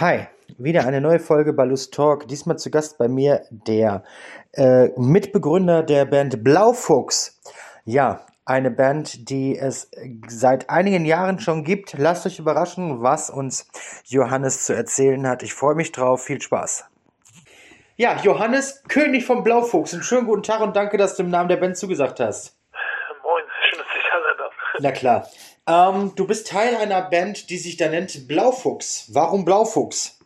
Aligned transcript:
Hi, 0.00 0.28
wieder 0.58 0.86
eine 0.86 1.00
neue 1.00 1.18
Folge 1.18 1.52
Ballus 1.52 1.90
Talk. 1.90 2.28
Diesmal 2.28 2.56
zu 2.56 2.70
Gast 2.70 2.98
bei 2.98 3.08
mir 3.08 3.42
der 3.50 4.04
äh, 4.52 4.90
Mitbegründer 4.96 5.82
der 5.82 6.04
Band 6.04 6.44
Blaufuchs. 6.44 7.40
Ja, 7.84 8.24
eine 8.44 8.70
Band, 8.70 9.28
die 9.28 9.58
es 9.58 9.90
seit 10.28 10.70
einigen 10.70 11.04
Jahren 11.04 11.40
schon 11.40 11.64
gibt. 11.64 11.94
Lasst 11.98 12.26
euch 12.26 12.38
überraschen, 12.38 13.02
was 13.02 13.28
uns 13.28 13.66
Johannes 14.04 14.66
zu 14.66 14.72
erzählen 14.72 15.26
hat. 15.26 15.42
Ich 15.42 15.52
freue 15.52 15.74
mich 15.74 15.90
drauf. 15.90 16.22
Viel 16.22 16.40
Spaß. 16.40 16.84
Ja, 17.96 18.20
Johannes, 18.22 18.84
König 18.84 19.26
vom 19.26 19.42
Blaufuchs. 19.42 19.94
Einen 19.94 20.04
schönen 20.04 20.28
guten 20.28 20.44
Tag 20.44 20.60
und 20.60 20.76
danke, 20.76 20.96
dass 20.96 21.16
du 21.16 21.24
im 21.24 21.30
Namen 21.30 21.48
der 21.48 21.56
Band 21.56 21.76
zugesagt 21.76 22.20
hast. 22.20 22.56
Moin, 23.24 23.42
schön, 23.68 23.78
dass 23.80 23.88
ich 23.96 24.04
da. 24.38 24.78
Na 24.78 24.92
klar. 24.92 25.26
Ähm, 25.68 26.14
du 26.16 26.26
bist 26.26 26.50
Teil 26.50 26.74
einer 26.76 27.02
Band, 27.02 27.50
die 27.50 27.58
sich 27.58 27.76
da 27.76 27.88
nennt 27.88 28.26
Blaufuchs. 28.26 29.10
Warum 29.12 29.44
Blaufuchs? 29.44 30.18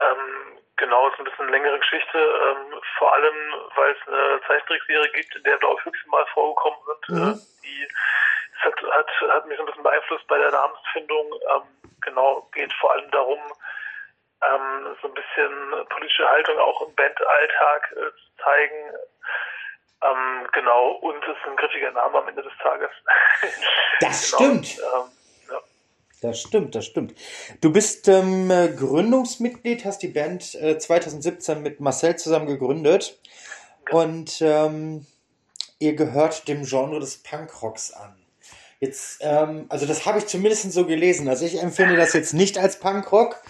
Ähm, 0.00 0.58
genau, 0.76 1.08
ist 1.08 1.18
ein 1.18 1.24
bisschen 1.24 1.42
eine 1.42 1.50
längere 1.50 1.78
Geschichte. 1.78 2.18
Ähm, 2.18 2.80
vor 2.98 3.12
allem, 3.12 3.34
weil 3.76 3.92
es 3.92 4.08
eine 4.08 4.40
Zeichentrickserie 4.46 5.12
gibt, 5.12 5.36
in 5.36 5.42
der 5.42 5.58
Blaufüchse 5.58 6.08
mal 6.08 6.24
vorgekommen 6.32 6.78
sind. 6.86 7.16
Mhm. 7.16 7.32
Äh, 7.32 7.36
die 7.64 7.88
hat, 8.62 8.74
hat, 8.92 9.10
hat, 9.28 9.46
mich 9.46 9.58
so 9.58 9.62
ein 9.62 9.66
bisschen 9.66 9.82
beeinflusst 9.82 10.26
bei 10.26 10.38
der 10.38 10.52
Namensfindung. 10.52 11.32
Ähm, 11.54 11.92
genau, 12.00 12.48
geht 12.54 12.72
vor 12.80 12.92
allem 12.92 13.10
darum, 13.10 13.40
ähm, 14.40 14.96
so 15.02 15.08
ein 15.08 15.14
bisschen 15.14 15.86
politische 15.90 16.26
Haltung 16.26 16.58
auch 16.58 16.80
im 16.88 16.94
Bandalltag 16.94 17.92
äh, 17.92 18.10
zu 18.10 18.42
zeigen 18.42 18.90
genau, 20.54 20.92
und 21.02 21.22
es 21.22 21.36
ist 21.36 21.46
ein 21.48 21.56
griffiger 21.56 21.90
Name 21.92 22.18
am 22.18 22.28
Ende 22.28 22.42
des 22.42 22.52
Tages. 22.62 22.90
Das 24.00 24.32
genau, 24.32 24.42
stimmt. 24.42 24.78
Ähm, 24.78 25.10
ja. 25.50 25.60
Das 26.20 26.40
stimmt, 26.40 26.74
das 26.74 26.84
stimmt. 26.84 27.14
Du 27.60 27.72
bist 27.72 28.08
ähm, 28.08 28.48
Gründungsmitglied, 28.48 29.84
hast 29.84 30.00
die 30.00 30.08
Band 30.08 30.54
äh, 30.56 30.78
2017 30.78 31.62
mit 31.62 31.78
Marcel 31.78 32.16
zusammen 32.16 32.46
gegründet. 32.46 33.20
Genau. 33.84 34.00
Und 34.00 34.40
ähm, 34.40 35.06
ihr 35.78 35.94
gehört 35.94 36.48
dem 36.48 36.64
Genre 36.64 36.98
des 36.98 37.22
Punkrocks 37.22 37.92
an. 37.92 38.16
Jetzt, 38.80 39.18
ähm, 39.20 39.66
also 39.68 39.86
das 39.86 40.04
habe 40.04 40.18
ich 40.18 40.26
zumindest 40.26 40.72
so 40.72 40.84
gelesen. 40.86 41.28
Also 41.28 41.46
ich 41.46 41.62
empfinde 41.62 41.96
das 41.96 42.12
jetzt 42.12 42.34
nicht 42.34 42.58
als 42.58 42.80
Punkrock, 42.80 43.40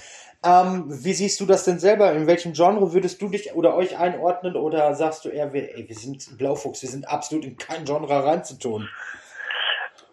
ähm, 0.44 0.84
wie 0.88 1.14
siehst 1.14 1.40
du 1.40 1.46
das 1.46 1.64
denn 1.64 1.78
selber? 1.78 2.12
In 2.12 2.26
welchem 2.26 2.52
Genre 2.52 2.92
würdest 2.92 3.20
du 3.22 3.28
dich 3.28 3.54
oder 3.54 3.74
euch 3.74 3.98
einordnen? 3.98 4.56
Oder 4.56 4.94
sagst 4.94 5.24
du 5.24 5.30
eher, 5.30 5.52
ey, 5.54 5.84
wir 5.88 5.96
sind 5.96 6.36
Blaufuchs, 6.36 6.82
wir 6.82 6.88
sind 6.90 7.08
absolut 7.08 7.44
in 7.44 7.56
kein 7.56 7.84
Genre 7.84 8.24
reinzutun? 8.24 8.88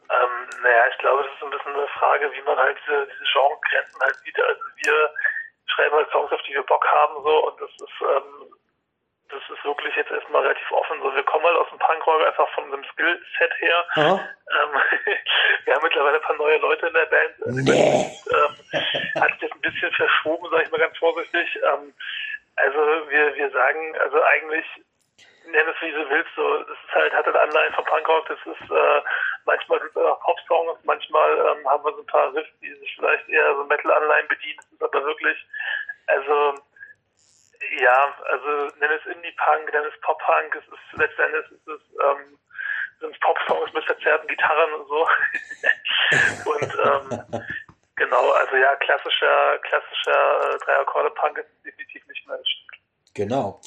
Ähm, 0.09 0.49
naja, 0.63 0.83
ich 0.89 0.97
glaube, 0.99 1.23
das 1.23 1.33
ist 1.35 1.43
ein 1.43 1.51
bisschen 1.51 1.73
eine 1.73 1.87
Frage, 1.99 2.31
wie 2.31 2.41
man 2.43 2.57
halt 2.57 2.77
diese, 2.79 3.07
diese 3.07 3.27
Genregrenzen 3.33 4.01
halt 4.01 4.15
sieht. 4.23 4.39
Also 4.39 4.61
wir 4.83 5.09
schreiben 5.67 5.95
halt 5.95 6.09
Songs, 6.11 6.31
auf 6.31 6.41
die 6.47 6.53
wir 6.53 6.63
Bock 6.63 6.85
haben, 6.87 7.23
so, 7.23 7.47
und 7.47 7.61
das 7.61 7.71
ist, 7.71 7.99
ähm, 8.01 8.60
das 9.31 9.57
ist 9.57 9.63
wirklich 9.65 9.95
jetzt 9.95 10.11
erstmal 10.11 10.41
relativ 10.41 10.71
offen. 10.71 10.99
So, 11.01 11.13
wir 11.13 11.23
kommen 11.23 11.45
halt 11.45 11.57
aus 11.57 11.69
dem 11.69 11.79
Punkrock 11.79 12.25
einfach 12.25 12.49
von 12.53 12.65
einem 12.65 12.83
Skillset 12.85 13.53
her. 13.59 13.85
Ähm, 13.95 14.81
wir 15.65 15.75
haben 15.75 15.83
mittlerweile 15.83 16.17
ein 16.17 16.23
paar 16.23 16.37
neue 16.37 16.57
Leute 16.57 16.87
in 16.87 16.93
der 16.93 17.05
Band. 17.05 17.33
Nee. 17.65 18.11
Ähm, 18.31 19.21
hat 19.21 19.31
sich 19.33 19.41
jetzt 19.41 19.55
ein 19.55 19.61
bisschen 19.61 19.91
verschoben, 19.93 20.49
sage 20.51 20.63
ich 20.63 20.71
mal 20.71 20.79
ganz 20.79 20.97
vorsichtig. 20.97 21.59
Ähm, 21.63 21.93
also 22.57 22.79
wir, 23.09 23.35
wir 23.35 23.49
sagen, 23.51 23.97
also 23.97 24.21
eigentlich 24.21 24.65
nenn 25.45 25.67
es 25.67 25.81
wie 25.81 25.91
du 25.91 26.09
willst, 26.09 26.29
so, 26.35 26.59
das 26.59 26.77
ist 26.77 26.93
halt, 26.93 27.13
hat 27.13 27.25
halt 27.25 27.35
Anleihen 27.35 27.73
von 27.73 27.85
Punkrock, 27.85 28.27
das 28.27 28.39
ist, 28.45 28.71
äh, 28.71 29.01
manchmal 29.45 29.79
es 29.79 29.95
auch 29.97 30.19
Pop-Songs, 30.21 30.79
manchmal 30.83 31.31
ähm, 31.37 31.67
haben 31.67 31.83
wir 31.83 31.93
so 31.93 31.99
ein 31.99 32.05
paar 32.05 32.33
Riffs, 32.33 32.51
die 32.61 32.73
sich 32.75 32.95
vielleicht 32.95 33.27
eher 33.27 33.55
so 33.55 33.63
Metal-Anleihen 33.63 34.27
bedienen, 34.27 34.57
das 34.57 34.71
ist 34.71 34.81
aber 34.83 35.05
wirklich, 35.05 35.37
also, 36.07 36.55
ja, 37.79 38.15
also 38.25 38.75
nenn 38.79 38.91
es 38.91 39.05
Indie-Punk, 39.05 39.71
nenn 39.71 39.85
es 39.85 39.99
Pop-Punk, 40.01 40.55
es 40.55 40.65
ist 40.65 40.97
letztendlich 40.97 41.45
es, 41.51 41.81
ähm, 42.03 42.37
sind 42.99 43.19
Pop-Songs 43.19 43.73
mit 43.73 43.83
verzerrten 43.85 44.27
Gitarren 44.27 44.73
und 44.73 44.87
so. 44.87 45.01
und 46.51 46.73
ähm, 46.85 47.43
genau, 47.95 48.31
also 48.31 48.55
ja, 48.55 48.75
klassischer, 48.75 49.59
klassischer 49.59 50.53
äh, 50.53 50.57
Drei-Akkorde-Punk 50.65 51.37
ist 51.39 51.49
definitiv 51.65 52.05
nicht 52.07 52.27
mehr, 52.27 52.37
das. 52.37 52.47
Genau. 53.13 53.61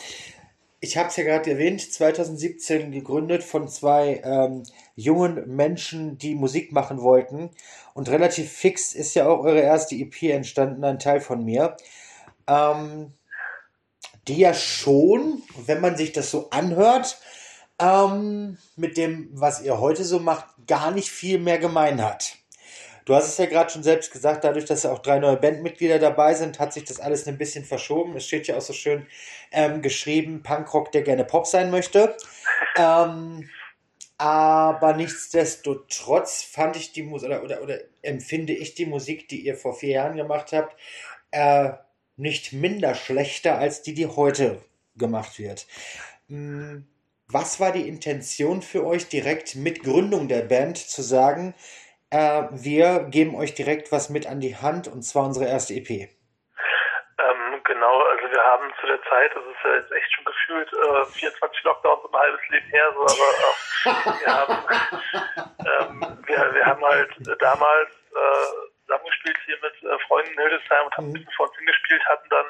Ich 0.81 0.99
habe 0.99 1.09
es 1.09 1.17
ja 1.17 1.25
gerade 1.25 1.51
erwähnt, 1.51 1.81
2017 1.81 2.93
gegründet 2.93 3.43
von 3.43 3.69
zwei 3.69 4.21
ähm, 4.23 4.65
jungen 4.95 5.57
Menschen, 5.57 6.19
die 6.19 6.35
Musik 6.35 6.73
machen 6.73 7.01
wollten. 7.01 7.51
Und 7.95 8.11
relativ 8.11 8.53
fix 8.53 8.95
ist 8.95 9.15
ja 9.15 9.27
auch 9.27 9.45
eure 9.45 9.61
erste 9.61 9.95
EP 9.95 10.25
entstanden, 10.25 10.85
ein 10.85 10.99
Teil 10.99 11.21
von 11.21 11.43
mir. 11.43 11.77
Ähm, 12.47 13.15
die 14.29 14.39
ja 14.39 14.55
schon, 14.55 15.43
wenn 15.67 15.81
man 15.81 15.97
sich 15.97 16.13
das 16.13 16.31
so 16.31 16.51
anhört, 16.51 17.19
ähm, 17.81 18.59
mit 18.77 18.97
dem, 18.97 19.29
was 19.33 19.63
ihr 19.63 19.81
heute 19.81 20.05
so 20.05 20.21
macht, 20.21 20.47
gar 20.67 20.91
nicht 20.91 21.11
viel 21.11 21.39
mehr 21.39 21.59
gemein 21.59 22.03
hat. 22.03 22.37
Du 23.05 23.15
hast 23.15 23.29
es 23.29 23.37
ja 23.37 23.45
gerade 23.45 23.71
schon 23.71 23.83
selbst 23.83 24.13
gesagt, 24.13 24.45
dadurch, 24.45 24.65
dass 24.65 24.85
ja 24.85 24.93
auch 24.93 25.01
drei 25.01 25.19
neue 25.19 25.37
Bandmitglieder 25.37 25.99
dabei 25.99 26.33
sind, 26.35 26.59
hat 26.59 26.73
sich 26.73 26.85
das 26.85 27.01
alles 27.01 27.27
ein 27.27 27.37
bisschen 27.37 27.65
verschoben. 27.65 28.17
Es 28.17 28.27
steht 28.27 28.47
ja 28.47 28.57
auch 28.57 28.63
so 28.63 28.73
schön 28.73 29.07
ähm, 29.53 29.83
geschrieben, 29.83 30.43
Punkrock, 30.43 30.91
der 30.93 31.03
gerne 31.03 31.25
Pop 31.25 31.47
sein 31.47 31.71
möchte. 31.71 32.17
Ähm, 32.79 33.51
aber 34.17 34.95
nichtsdestotrotz 34.95 36.45
fand 36.45 36.77
ich 36.77 36.93
die 36.93 37.03
Musik 37.03 37.29
oder, 37.29 37.43
oder, 37.43 37.63
oder 37.63 37.79
empfinde 38.01 38.55
ich 38.55 38.75
die 38.75 38.87
Musik, 38.87 39.29
die 39.29 39.45
ihr 39.45 39.57
vor 39.57 39.75
vier 39.75 39.91
Jahren 39.91 40.17
gemacht 40.17 40.53
habt, 40.53 40.75
äh, 41.31 41.73
nicht 42.17 42.53
minder 42.53 42.95
schlechter 42.95 43.59
als 43.59 43.83
die, 43.83 43.95
die 43.95 44.07
heute 44.07 44.61
gemacht 44.97 45.39
wird. 45.39 45.67
Hm, 46.29 46.87
was 47.29 47.59
war 47.59 47.73
die 47.73 47.89
Intention 47.89 48.63
für 48.63 48.85
euch 48.87 49.09
direkt 49.09 49.57
mit 49.57 49.83
Gründung 49.83 50.29
der 50.29 50.43
Band 50.43 50.79
zu 50.79 51.03
sagen, 51.03 51.55
äh, 52.11 52.45
wir 52.51 53.05
geben 53.11 53.35
euch 53.35 53.55
direkt 53.55 53.91
was 53.93 54.11
mit 54.11 54.27
an 54.27 54.41
die 54.41 54.57
Hand 54.57 54.89
und 54.89 55.03
zwar 55.03 55.25
unsere 55.25 55.47
erste 55.47 55.75
EP? 55.75 55.91
Ähm, 55.91 57.61
genau, 57.65 58.03
also 58.03 58.31
wir 58.31 58.43
haben 58.43 58.73
zu 58.81 58.87
der 58.87 59.03
Zeit, 59.03 59.31
das 59.35 59.45
ist 59.45 59.65
ja 59.65 59.75
jetzt 59.77 59.93
echt 59.93 60.13
schon 60.15 60.25
gefühlt 60.25 60.71
äh, 60.73 61.05
24 61.07 61.65
Lockdowns 61.65 62.05
und 62.05 62.15
ein 62.15 62.21
halbes 62.21 62.49
Leben 62.51 62.69
her, 62.69 62.93
so, 62.95 63.01
aber 63.03 63.29
äh, 63.85 64.21
wir, 64.21 64.35
haben, 64.35 64.57
ähm, 66.13 66.19
wir, 66.27 66.55
wir 66.55 66.67
haben 66.67 66.85
halt 66.85 67.11
damals 67.41 67.91
äh, 68.15 68.74
zusammengespielt 68.95 69.39
hier 69.45 69.59
mit 69.63 69.75
äh, 69.83 69.99
Freunden 70.07 70.33
in 70.33 70.39
Hildesheim 70.39 70.87
und 70.87 70.97
haben 70.97 71.07
mhm. 71.07 71.11
ein 71.11 71.15
bisschen 71.15 71.33
vor 71.37 71.47
uns 71.49 71.57
hingespielt, 71.57 72.03
hatten 72.07 72.29
dann 72.31 72.47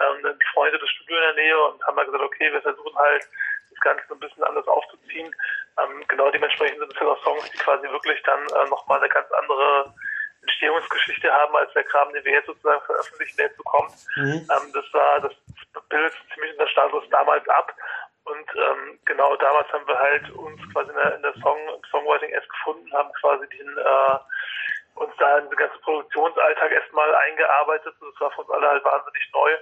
ähm, 0.00 0.38
die 0.38 0.52
Freunde 0.52 0.78
des 0.78 0.90
Studios 0.90 1.18
in 1.18 1.36
der 1.36 1.44
Nähe 1.44 1.58
und 1.64 1.82
haben 1.84 1.96
dann 1.96 2.06
gesagt, 2.06 2.24
okay, 2.24 2.52
wir 2.52 2.62
versuchen 2.62 2.96
halt 2.96 3.24
das 3.70 3.80
Ganze 3.80 4.12
ein 4.12 4.20
bisschen 4.20 4.44
anders 4.44 4.66
aufzuziehen. 4.66 5.34
Ähm, 5.80 6.04
genau 6.08 6.30
dementsprechend 6.30 6.78
sind 6.78 6.92
es 6.92 7.00
halt 7.00 7.10
auch 7.10 7.24
Songs, 7.24 7.50
die 7.50 7.58
quasi 7.58 7.88
wirklich 7.88 8.22
dann 8.22 8.40
äh, 8.40 8.68
nochmal 8.68 8.98
eine 8.98 9.08
ganz 9.08 9.30
andere 9.32 9.94
Entstehungsgeschichte 10.42 11.30
haben, 11.32 11.56
als 11.56 11.72
der 11.72 11.84
Kram, 11.84 12.12
den 12.12 12.24
wir 12.24 12.32
jetzt 12.32 12.46
sozusagen 12.46 12.84
veröffentlichen, 12.86 13.36
der 13.36 13.46
jetzt 13.46 13.56
so 13.56 13.62
kommt. 13.64 13.92
Mhm. 14.16 14.48
Ähm, 14.48 14.72
das 14.72 14.84
war, 14.92 15.20
das 15.20 15.32
bildet 15.88 16.14
ziemlich 16.34 16.52
in 16.52 16.58
der 16.58 16.68
Status 16.68 17.04
damals 17.10 17.46
ab. 17.48 17.72
Und 18.24 18.48
ähm, 18.56 18.98
genau 19.06 19.36
damals 19.36 19.72
haben 19.72 19.86
wir 19.86 19.98
halt 19.98 20.30
uns 20.30 20.60
quasi 20.72 20.90
in 20.90 20.96
der, 20.96 21.16
in 21.16 21.22
der 21.22 21.32
Song, 21.40 21.58
Songwriting 21.90 22.28
erst 22.30 22.48
gefunden, 22.50 22.92
haben 22.92 23.10
quasi 23.20 23.48
den 23.48 23.78
äh, 23.78 24.18
uns 24.98 25.14
da 25.18 25.38
in 25.38 25.48
den 25.48 25.56
ganzen 25.56 25.80
Produktionsalltag 25.80 26.72
erstmal 26.72 27.14
eingearbeitet. 27.14 27.94
Das 28.00 28.20
war 28.20 28.30
für 28.32 28.42
uns 28.42 28.50
alle 28.50 28.68
halt 28.68 28.84
wahnsinnig 28.84 29.30
neu. 29.32 29.56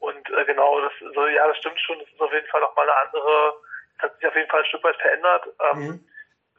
Und 0.00 0.30
äh, 0.30 0.44
genau, 0.44 0.80
das 0.80 0.92
so, 1.14 1.26
ja, 1.26 1.46
das 1.48 1.58
stimmt 1.58 1.80
schon, 1.80 1.98
das 1.98 2.08
ist 2.08 2.20
auf 2.20 2.32
jeden 2.32 2.46
Fall 2.48 2.60
nochmal 2.60 2.88
eine 2.88 3.08
andere, 3.08 3.54
das 3.96 4.02
hat 4.04 4.16
sich 4.16 4.26
auf 4.28 4.36
jeden 4.36 4.50
Fall 4.50 4.60
ein 4.60 4.66
Stück 4.66 4.84
weit 4.84 4.96
verändert. 4.96 5.48
Ähm, 5.70 5.78
mhm. 5.78 6.08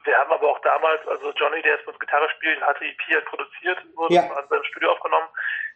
Wir 0.04 0.18
haben 0.18 0.32
aber 0.32 0.50
auch 0.50 0.60
damals, 0.60 1.06
also 1.08 1.32
Johnny, 1.32 1.62
der 1.62 1.76
jetzt 1.76 1.88
mit 1.88 2.00
Gitarre 2.00 2.30
spielt, 2.30 2.62
hatte 2.62 2.86
EP 2.86 3.02
halt 3.10 3.26
produziert, 3.26 3.80
wurde 3.96 4.14
ja. 4.14 4.22
an 4.22 4.48
seinem 4.48 4.64
Studio 4.66 4.92
aufgenommen. 4.92 5.28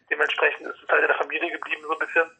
Dementsprechend 0.08 0.66
ist 0.66 0.82
es 0.82 0.88
halt 0.88 1.02
in 1.02 1.08
der 1.08 1.16
Familie 1.16 1.50
geblieben, 1.50 1.82
so 1.82 1.92
ein 1.92 1.98
bisschen. 1.98 2.30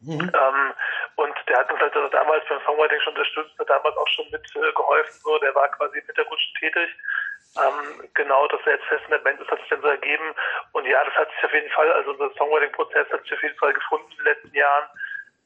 Mhm. 0.00 0.30
Ähm, 0.34 0.74
und 1.16 1.34
der 1.48 1.58
hat 1.58 1.72
uns 1.72 1.80
halt 1.80 1.96
also 1.96 2.08
damals 2.08 2.44
beim 2.48 2.60
Songwriting 2.64 3.00
schon 3.00 3.14
unterstützt, 3.14 3.58
hat 3.58 3.70
damals 3.70 3.96
auch 3.96 4.08
schon 4.08 4.26
mit 4.30 4.44
äh, 4.54 4.72
geholfen, 4.72 5.20
so, 5.22 5.38
der 5.38 5.54
war 5.54 5.68
quasi 5.70 5.98
im 5.98 6.06
Hintergrund 6.06 6.40
schon 6.40 6.60
tätig. 6.60 6.90
Ähm, 7.56 8.08
genau, 8.14 8.46
dass 8.48 8.60
er 8.66 8.72
jetzt 8.74 8.86
fest 8.86 9.04
in 9.04 9.10
der 9.10 9.18
Band 9.18 9.40
ist, 9.40 9.50
hat 9.50 9.60
sich 9.60 9.68
dann 9.68 9.82
so 9.82 9.88
ergeben. 9.88 10.34
Und 10.72 10.86
ja, 10.86 11.04
das 11.04 11.14
hat 11.14 11.30
sich 11.30 11.44
auf 11.44 11.52
jeden 11.52 11.70
Fall, 11.70 11.90
also 11.92 12.10
unser 12.12 12.30
Songwriting-Prozess 12.34 13.10
hat 13.10 13.22
sich 13.22 13.34
auf 13.34 13.42
jeden 13.42 13.58
Fall 13.58 13.72
gefunden 13.72 14.10
in 14.10 14.16
den 14.18 14.24
letzten 14.24 14.54
Jahren. 14.54 14.88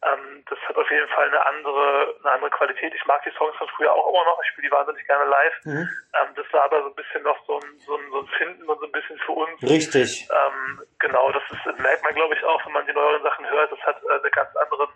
Ähm, 0.02 0.42
das 0.48 0.58
hat 0.66 0.76
auf 0.76 0.90
jeden 0.90 1.08
Fall 1.08 1.28
eine 1.28 1.44
andere, 1.44 2.14
eine 2.22 2.32
andere 2.32 2.50
Qualität. 2.50 2.94
Ich 2.94 3.04
mag 3.04 3.22
die 3.22 3.36
Songs 3.36 3.54
von 3.56 3.68
früher 3.76 3.92
auch 3.92 4.08
immer 4.08 4.24
noch. 4.24 4.40
Ich 4.42 4.48
spiele 4.48 4.68
die 4.68 4.72
wahnsinnig 4.72 5.06
gerne 5.06 5.28
live. 5.28 5.64
Mhm. 5.64 5.88
Ähm, 6.16 6.28
das 6.36 6.46
war 6.52 6.64
aber 6.64 6.82
so 6.82 6.88
ein 6.88 6.94
bisschen 6.94 7.22
noch 7.22 7.36
so 7.46 7.60
ein, 7.60 7.78
so 7.84 7.96
ein, 7.96 8.10
so 8.10 8.20
ein 8.20 8.26
Finden 8.38 8.64
und 8.64 8.80
so 8.80 8.86
ein 8.86 8.92
bisschen 8.92 9.18
für 9.18 9.32
uns. 9.32 9.62
Richtig. 9.62 10.26
Ähm, 10.32 10.82
genau, 11.00 11.30
das 11.32 11.42
ist, 11.50 11.78
merkt 11.78 12.02
man, 12.02 12.14
glaube 12.14 12.34
ich, 12.34 12.42
auch, 12.44 12.64
wenn 12.64 12.72
man 12.72 12.86
die 12.86 12.94
neueren 12.94 13.22
Sachen 13.22 13.48
hört. 13.50 13.72
Das 13.72 13.80
hat 13.80 14.02
äh, 14.02 14.08
eine 14.08 14.30
ganz 14.30 14.56
andere, 14.56 14.88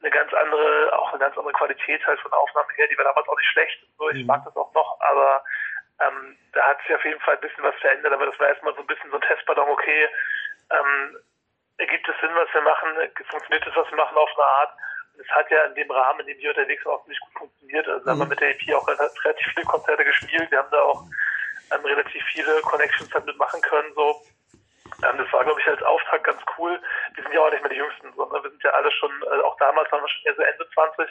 eine 0.00 0.10
ganz 0.10 0.32
andere, 0.32 0.98
auch 0.98 1.10
eine 1.10 1.18
ganz 1.18 1.36
andere 1.36 1.52
Qualität 1.52 2.06
halt 2.06 2.18
von 2.20 2.30
der 2.30 2.40
Aufnahme 2.40 2.72
her. 2.76 2.88
Die 2.88 2.96
war 2.96 3.04
damals 3.04 3.28
auch 3.28 3.36
nicht 3.36 3.50
schlecht. 3.50 3.84
So, 3.98 4.08
ich 4.08 4.22
mhm. 4.22 4.28
mag 4.28 4.44
das 4.46 4.56
auch 4.56 4.72
noch, 4.72 4.98
aber 5.00 5.44
ähm, 6.00 6.36
da 6.52 6.62
hat 6.68 6.80
sich 6.82 6.94
auf 6.94 7.04
jeden 7.04 7.20
Fall 7.20 7.34
ein 7.34 7.40
bisschen 7.40 7.64
was 7.64 7.74
verändert, 7.76 8.12
aber 8.12 8.26
das 8.26 8.38
war 8.38 8.48
erstmal 8.48 8.74
so 8.74 8.80
ein 8.80 8.86
bisschen 8.86 9.10
so 9.10 9.16
ein 9.16 9.22
Testballon, 9.22 9.68
okay, 9.68 10.08
ähm, 10.70 11.16
es 11.78 12.20
Sinn, 12.20 12.34
was 12.34 12.52
wir 12.54 12.62
machen? 12.62 12.88
Funktioniert 13.28 13.66
das, 13.66 13.76
was 13.76 13.90
wir 13.90 13.96
machen, 13.96 14.16
auf 14.16 14.30
eine 14.36 14.46
Art? 14.46 14.72
Und 15.14 15.20
es 15.20 15.30
hat 15.30 15.50
ja 15.50 15.64
in 15.64 15.74
dem 15.74 15.90
Rahmen, 15.90 16.20
in 16.20 16.26
dem 16.26 16.38
wir 16.38 16.50
unterwegs 16.50 16.84
waren, 16.84 17.00
auch 17.00 17.06
nicht 17.06 17.20
gut 17.20 17.32
funktioniert. 17.38 17.88
Also 17.88 18.04
mhm. 18.04 18.10
haben 18.10 18.18
wir 18.20 18.26
mit 18.26 18.40
der 18.40 18.50
EP 18.50 18.74
auch 18.74 18.86
relativ 18.88 19.46
viele 19.54 19.66
Konzerte 19.66 20.04
gespielt. 20.04 20.50
Wir 20.50 20.58
haben 20.58 20.70
da 20.70 20.80
auch 20.82 21.02
ähm, 21.72 21.84
relativ 21.84 22.22
viele 22.32 22.60
Connections 22.62 23.10
damit 23.10 23.36
machen 23.36 23.60
können. 23.62 23.92
So. 23.94 24.22
Ähm, 25.04 25.18
das 25.18 25.32
war, 25.32 25.44
glaube 25.44 25.60
ich, 25.60 25.66
als 25.68 25.82
Auftakt 25.82 26.24
ganz 26.24 26.42
cool. 26.58 26.80
Wir 27.14 27.22
sind 27.22 27.32
ja 27.32 27.40
auch 27.40 27.50
nicht 27.50 27.62
mehr 27.62 27.70
die 27.70 27.76
Jüngsten, 27.76 28.12
sondern 28.14 28.42
wir 28.42 28.50
sind 28.50 28.62
ja 28.62 28.70
alle 28.70 28.90
schon, 28.92 29.10
äh, 29.22 29.42
auch 29.42 29.56
damals 29.58 29.90
waren 29.90 30.02
wir 30.02 30.08
schon 30.08 30.24
eher 30.26 30.36
so 30.36 30.42
Ende 30.42 30.70
20. 30.70 31.08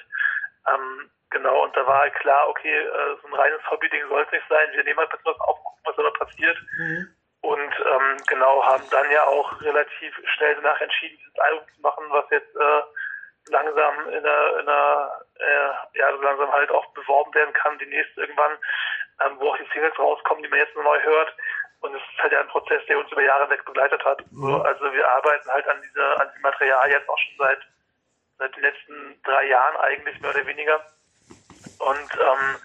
Ähm, 0.68 1.12
genau, 1.36 1.64
und 1.64 1.76
da 1.76 1.86
war 1.86 2.00
halt 2.00 2.14
klar, 2.16 2.48
okay, 2.48 2.74
äh, 2.74 3.16
so 3.22 3.28
ein 3.28 3.34
reines 3.34 3.62
Hobby-Ding 3.70 4.08
soll 4.08 4.24
es 4.24 4.32
nicht 4.32 4.48
sein. 4.50 4.72
Wir 4.72 4.84
nehmen 4.84 5.00
halt 5.00 5.12
ein 5.12 5.18
bisschen 5.18 5.34
was 5.34 5.40
auf, 5.42 5.64
gucken, 5.64 5.82
was 5.84 5.96
da 5.96 6.26
passiert. 6.26 6.58
Mhm. 6.78 7.16
Und 7.42 7.74
ähm, 7.94 8.18
genau, 8.28 8.64
haben 8.66 8.84
dann 8.90 9.12
ja 9.12 9.24
auch 9.26 9.62
relativ 9.62 10.16
schnell 10.36 10.56
danach 10.56 10.80
entschieden, 10.82 11.18
dieses 11.20 11.40
Album 11.40 11.66
zu 11.76 11.82
machen, 11.82 12.06
was 12.10 12.26
jetzt 12.32 12.56
äh, 12.56 12.82
langsam 13.52 14.10
in 14.10 14.24
der, 14.24 14.60
in 14.60 14.66
der 14.66 15.22
äh, 15.40 16.00
ja, 16.00 16.10
langsam 16.10 16.52
halt 16.52 16.72
auch 16.72 16.86
beworben 16.94 17.34
werden 17.36 17.54
kann, 17.54 17.78
demnächst 17.78 18.18
irgendwann, 18.18 18.58
ähm, 19.22 19.36
wo 19.38 19.50
auch 19.50 19.58
die 19.58 19.68
Singles 19.74 20.00
rauskommen, 20.00 20.42
die 20.42 20.50
man 20.50 20.60
jetzt 20.60 20.76
neu 20.76 21.02
hört. 21.04 21.36
Und 21.82 21.94
es 21.94 22.02
ist 22.02 22.24
halt 22.24 22.32
ja 22.32 22.40
ein 22.40 22.48
Prozess, 22.48 22.84
der 22.88 22.98
uns 22.98 23.12
über 23.12 23.22
Jahre 23.22 23.50
weg 23.50 23.64
begleitet 23.66 24.04
hat. 24.04 24.24
Mhm. 24.32 24.42
So, 24.42 24.62
also 24.64 24.92
wir 24.92 25.08
arbeiten 25.08 25.52
halt 25.52 25.68
an 25.68 25.82
dieser, 25.82 26.22
an 26.22 26.28
diesem 26.30 26.42
Material 26.42 26.90
jetzt 26.90 27.10
auch 27.10 27.20
schon 27.20 27.36
seit 27.38 27.60
seit 28.38 28.56
den 28.56 28.64
letzten 28.64 29.22
drei 29.24 29.48
Jahren 29.48 29.78
eigentlich 29.78 30.20
mehr 30.20 30.32
oder 30.32 30.46
weniger. 30.46 30.86
Und 31.80 32.10
ähm, 32.19 32.56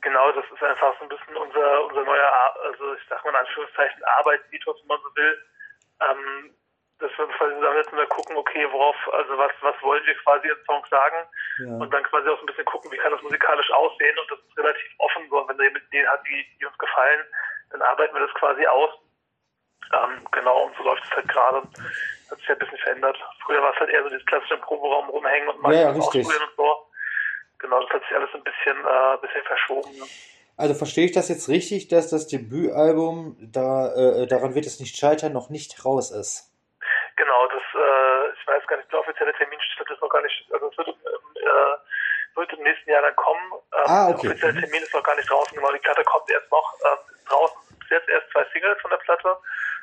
genau, 0.00 0.32
das 0.32 0.44
ist 0.52 0.62
einfach 0.62 0.94
so 0.98 1.04
ein 1.04 1.08
bisschen 1.08 1.36
unser 1.36 1.84
unser 1.84 2.04
neuer, 2.04 2.56
also 2.64 2.94
ich 2.94 3.02
sag 3.08 3.24
mal 3.24 3.30
in 3.30 3.36
Anführungszeichen 3.36 4.02
Arbeitsethos, 4.18 4.80
wenn 4.80 4.88
man 4.88 5.00
so 5.02 5.16
will. 5.16 5.42
Ähm, 6.00 6.54
dass 6.98 7.16
wir 7.16 7.26
uns 7.26 7.34
quasi 7.36 7.54
zusammensetzen 7.54 7.98
und 7.98 8.08
gucken, 8.08 8.36
okay, 8.36 8.66
worauf, 8.72 8.96
also 9.12 9.38
was, 9.38 9.52
was 9.60 9.80
wollen 9.82 10.04
wir 10.04 10.16
quasi 10.16 10.48
in 10.48 10.64
Songs 10.66 10.88
sagen 10.90 11.16
ja. 11.60 11.78
und 11.78 11.94
dann 11.94 12.02
quasi 12.02 12.28
auch 12.28 12.36
so 12.38 12.42
ein 12.42 12.46
bisschen 12.46 12.64
gucken, 12.64 12.90
wie 12.90 12.96
kann 12.96 13.12
das 13.12 13.22
musikalisch 13.22 13.70
aussehen 13.70 14.18
und 14.18 14.30
das 14.32 14.38
ist 14.40 14.58
relativ 14.58 14.90
offen 14.98 15.22
so, 15.30 15.46
wenn 15.46 15.60
ihr 15.60 15.70
mit 15.70 15.92
denen 15.92 16.08
hat, 16.08 16.20
die, 16.26 16.44
die 16.58 16.66
uns 16.66 16.76
gefallen, 16.76 17.24
dann 17.70 17.82
arbeiten 17.82 18.14
wir 18.14 18.26
das 18.26 18.34
quasi 18.34 18.66
aus. 18.66 18.90
Ähm, 19.92 20.26
genau, 20.32 20.64
und 20.64 20.76
so 20.76 20.82
läuft 20.82 21.04
es 21.04 21.10
halt 21.12 21.28
gerade 21.28 21.62
hat 22.30 22.38
sich 22.38 22.48
ja 22.48 22.54
ein 22.54 22.58
bisschen 22.58 22.78
verändert. 22.78 23.18
Früher 23.44 23.62
war 23.62 23.72
es 23.72 23.80
halt 23.80 23.90
eher 23.90 24.02
so 24.02 24.08
dieses 24.08 24.26
klassische 24.26 24.54
im 24.54 24.60
Proberaum 24.60 25.08
rumhängen 25.08 25.48
und 25.48 25.62
mal 25.62 25.74
ja, 25.74 25.80
ja, 25.80 25.90
richtig. 25.90 26.26
und 26.26 26.56
so. 26.56 26.87
Genau, 27.58 27.80
das 27.82 27.90
hat 27.90 28.02
sich 28.02 28.16
alles 28.16 28.30
ein 28.34 28.44
bisschen, 28.44 28.76
äh, 28.76 29.16
bisschen 29.20 29.44
verschoben. 29.44 29.90
Ne? 29.98 30.06
Also 30.56 30.74
verstehe 30.74 31.06
ich 31.06 31.12
das 31.12 31.28
jetzt 31.28 31.48
richtig, 31.48 31.88
dass 31.88 32.10
das 32.10 32.26
Debütalbum, 32.26 33.36
da, 33.38 33.94
äh, 33.94 34.26
daran 34.26 34.54
wird 34.54 34.66
es 34.66 34.80
nicht 34.80 34.96
scheitern, 34.96 35.32
noch 35.32 35.50
nicht 35.50 35.84
raus 35.84 36.10
ist? 36.10 36.50
Genau, 37.16 37.46
das, 37.46 37.62
äh, 37.74 38.34
ich 38.34 38.46
weiß 38.46 38.66
gar 38.66 38.76
nicht, 38.76 38.90
der 38.92 39.00
offizielle 39.00 39.32
Termin 39.34 39.58
steht 39.60 39.90
das 39.90 40.00
noch 40.00 40.08
gar 40.08 40.22
nicht, 40.22 40.50
also 40.52 40.68
es 40.70 40.78
wird, 40.78 40.88
äh, 40.88 42.36
wird 42.36 42.52
im 42.52 42.62
nächsten 42.62 42.90
Jahr 42.90 43.02
dann 43.02 43.16
kommen. 43.16 43.52
Ähm, 43.74 43.86
ah, 43.86 44.08
okay. 44.10 44.22
Der 44.22 44.30
offizielle 44.30 44.52
mhm. 44.54 44.60
Termin 44.60 44.82
ist 44.82 44.94
noch 44.94 45.02
gar 45.02 45.16
nicht 45.16 45.30
draußen, 45.30 45.56
genau, 45.56 45.72
die 45.72 45.78
Platte 45.78 46.04
kommt 46.04 46.30
erst 46.30 46.50
noch. 46.50 46.74
Ähm, 46.84 46.98
draußen 47.26 47.58
bis 47.78 47.90
jetzt 47.90 48.08
erst 48.08 48.30
zwei 48.30 48.44
Singles 48.52 48.80
von 48.80 48.90
der 48.90 48.98
Platte. 48.98 49.36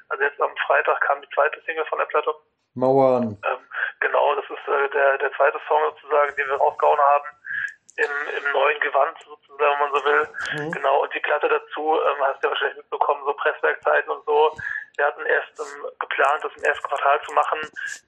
Also 0.10 0.24
jetzt 0.24 0.40
am 0.42 0.56
Freitag 0.68 1.02
kam 1.02 1.22
die 1.22 1.30
zweite 1.34 1.62
Single 1.66 1.86
von 1.86 2.00
der 2.00 2.06
Platte. 2.06 2.36
Mauern. 2.76 3.40
Ähm, 3.48 3.64
genau, 4.00 4.36
das 4.36 4.46
ist 4.46 4.68
äh, 4.68 4.90
der, 4.90 5.18
der 5.18 5.32
zweite 5.34 5.60
Song 5.68 5.80
sozusagen, 5.96 6.36
den 6.36 6.48
wir 6.48 6.56
rausgehauen 6.56 7.00
haben. 7.00 7.28
Im, 7.98 8.44
im 8.44 8.52
neuen 8.52 8.80
Gewand 8.82 9.18
sozusagen, 9.24 9.58
wenn 9.58 9.80
man 9.80 9.94
so 9.94 10.06
will. 10.06 10.28
Mhm. 10.52 10.72
Genau, 10.72 11.04
und 11.04 11.14
die 11.14 11.20
Platte 11.22 11.48
dazu, 11.48 11.96
ähm, 11.96 12.22
hast 12.28 12.44
du 12.44 12.48
ja 12.48 12.52
wahrscheinlich 12.52 12.78
mitbekommen, 12.78 13.24
so 13.26 13.34
Presswerkzeiten 13.34 14.12
und 14.12 14.26
so. 14.26 14.52
Wir 14.98 15.06
hatten 15.06 15.26
erst 15.26 15.60
ähm, 15.60 15.90
geplant, 16.00 16.44
das 16.44 16.52
im 16.58 16.64
ersten 16.64 16.88
Quartal 16.88 17.22
zu 17.22 17.34
machen. 17.34 17.60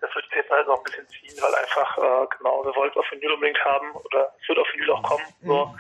Das 0.02 0.14
wird 0.14 0.26
jetzt 0.36 0.52
halt 0.52 0.68
noch 0.68 0.78
ein 0.78 0.84
bisschen 0.84 1.08
ziehen, 1.08 1.38
weil 1.42 1.56
einfach, 1.56 1.98
äh, 1.98 2.28
genau, 2.38 2.66
wir 2.66 2.76
wollten 2.76 3.00
es 3.00 3.06
auf 3.06 3.12
Vinyl 3.12 3.32
unbedingt 3.32 3.64
haben 3.64 3.92
oder 3.92 4.34
es 4.42 4.50
wird 4.50 4.60
auf 4.60 4.68
Vinyl 4.74 4.92
auch 4.92 5.04
kommen. 5.04 5.26
So. 5.42 5.66
Mhm. 5.66 5.80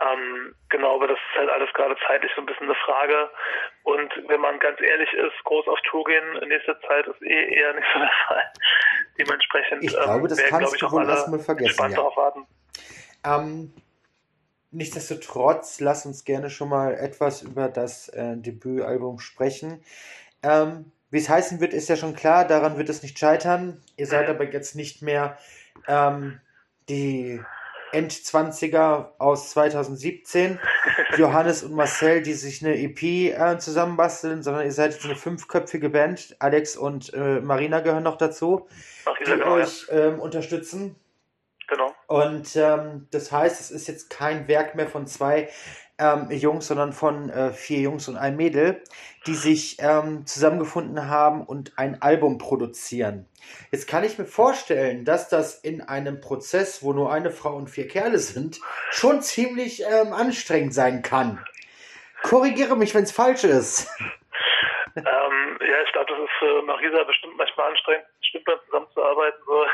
Ähm, 0.00 0.54
genau, 0.70 0.94
aber 0.94 1.08
das 1.08 1.18
ist 1.18 1.38
halt 1.38 1.50
alles 1.50 1.72
gerade 1.74 1.94
zeitlich 2.06 2.32
so 2.34 2.40
ein 2.40 2.46
bisschen 2.46 2.66
eine 2.66 2.74
Frage. 2.74 3.30
Und 3.82 4.10
wenn 4.28 4.40
man 4.40 4.58
ganz 4.58 4.80
ehrlich 4.80 5.12
ist, 5.12 5.44
groß 5.44 5.68
auf 5.68 5.78
Tour 5.82 6.04
gehen 6.04 6.36
in 6.36 6.48
nächster 6.48 6.80
Zeit 6.82 7.06
ist 7.06 7.20
eh 7.22 7.54
eher 7.54 7.74
nicht 7.74 7.86
so 7.92 7.98
der 7.98 8.10
Fall. 8.26 8.52
Dementsprechend 9.18 9.84
ich 9.84 9.90
glaube, 9.90 10.28
das 10.28 10.38
werden, 10.38 10.50
kannst 10.50 10.72
glaube 10.72 10.76
ich, 10.76 10.80
du 10.80 10.92
wohl 10.92 11.08
erstmal 11.08 11.40
vergessen. 11.40 11.90
Ja. 11.90 11.96
darauf 11.96 12.16
warten. 12.16 12.46
Ähm, 13.24 13.72
nichtsdestotrotz, 14.70 15.80
lass 15.80 16.06
uns 16.06 16.24
gerne 16.24 16.50
schon 16.50 16.68
mal 16.68 16.94
etwas 16.94 17.42
über 17.42 17.68
das 17.68 18.08
äh, 18.10 18.36
Debütalbum 18.36 19.18
sprechen. 19.18 19.82
Ähm, 20.42 20.92
wie 21.10 21.18
es 21.18 21.28
heißen 21.28 21.60
wird, 21.60 21.74
ist 21.74 21.88
ja 21.88 21.96
schon 21.96 22.14
klar, 22.14 22.46
daran 22.46 22.78
wird 22.78 22.88
es 22.88 23.02
nicht 23.02 23.18
scheitern. 23.18 23.82
Ihr 23.96 24.06
seid 24.06 24.28
aber 24.28 24.50
jetzt 24.50 24.76
nicht 24.76 25.02
mehr 25.02 25.38
ähm, 25.88 26.40
die 26.88 27.40
Endzwanziger 27.92 29.14
aus 29.18 29.50
2017, 29.50 30.60
Johannes 31.16 31.64
und 31.64 31.74
Marcel, 31.74 32.22
die 32.22 32.34
sich 32.34 32.64
eine 32.64 32.78
EP 32.78 33.02
äh, 33.02 33.58
zusammenbasteln, 33.58 34.44
sondern 34.44 34.64
ihr 34.64 34.72
seid 34.72 34.92
jetzt 34.92 35.04
eine 35.04 35.16
fünfköpfige 35.16 35.90
Band. 35.90 36.36
Alex 36.38 36.76
und 36.76 37.12
äh, 37.14 37.40
Marina 37.40 37.80
gehören 37.80 38.04
noch 38.04 38.16
dazu, 38.16 38.68
Ach, 39.04 39.16
die 39.26 39.42
euch 39.42 39.86
ähm, 39.90 40.20
unterstützen. 40.20 40.94
Und 42.10 42.56
ähm, 42.56 43.06
das 43.12 43.30
heißt, 43.30 43.60
es 43.60 43.70
ist 43.70 43.86
jetzt 43.86 44.10
kein 44.10 44.48
Werk 44.48 44.74
mehr 44.74 44.88
von 44.88 45.06
zwei 45.06 45.48
ähm, 45.96 46.28
Jungs, 46.32 46.66
sondern 46.66 46.92
von 46.92 47.30
äh, 47.30 47.52
vier 47.52 47.78
Jungs 47.78 48.08
und 48.08 48.16
einem 48.16 48.36
Mädel, 48.36 48.82
die 49.28 49.36
sich 49.36 49.76
ähm, 49.78 50.26
zusammengefunden 50.26 51.06
haben 51.06 51.44
und 51.44 51.78
ein 51.78 52.02
Album 52.02 52.38
produzieren. 52.38 53.26
Jetzt 53.70 53.86
kann 53.86 54.02
ich 54.02 54.18
mir 54.18 54.24
vorstellen, 54.24 55.04
dass 55.04 55.28
das 55.28 55.54
in 55.54 55.82
einem 55.82 56.20
Prozess, 56.20 56.82
wo 56.82 56.92
nur 56.92 57.12
eine 57.12 57.30
Frau 57.30 57.54
und 57.54 57.70
vier 57.70 57.86
Kerle 57.86 58.18
sind, 58.18 58.60
schon 58.90 59.22
ziemlich 59.22 59.84
ähm, 59.88 60.12
anstrengend 60.12 60.74
sein 60.74 61.02
kann. 61.02 61.38
Korrigiere 62.24 62.76
mich, 62.76 62.92
wenn 62.92 63.04
es 63.04 63.12
falsch 63.12 63.44
ist. 63.44 63.86
Ähm, 64.96 65.58
ja, 65.60 65.82
ich 65.84 65.92
glaube, 65.92 66.12
das 66.12 66.18
ist 66.18 66.38
für 66.38 66.62
Marisa 66.62 67.04
bestimmt 67.04 67.36
manchmal 67.36 67.70
anstrengend, 67.70 68.06
bestimmt 68.20 68.48
dann 68.48 68.60
zusammenzuarbeiten. 68.66 69.40
So. 69.46 69.66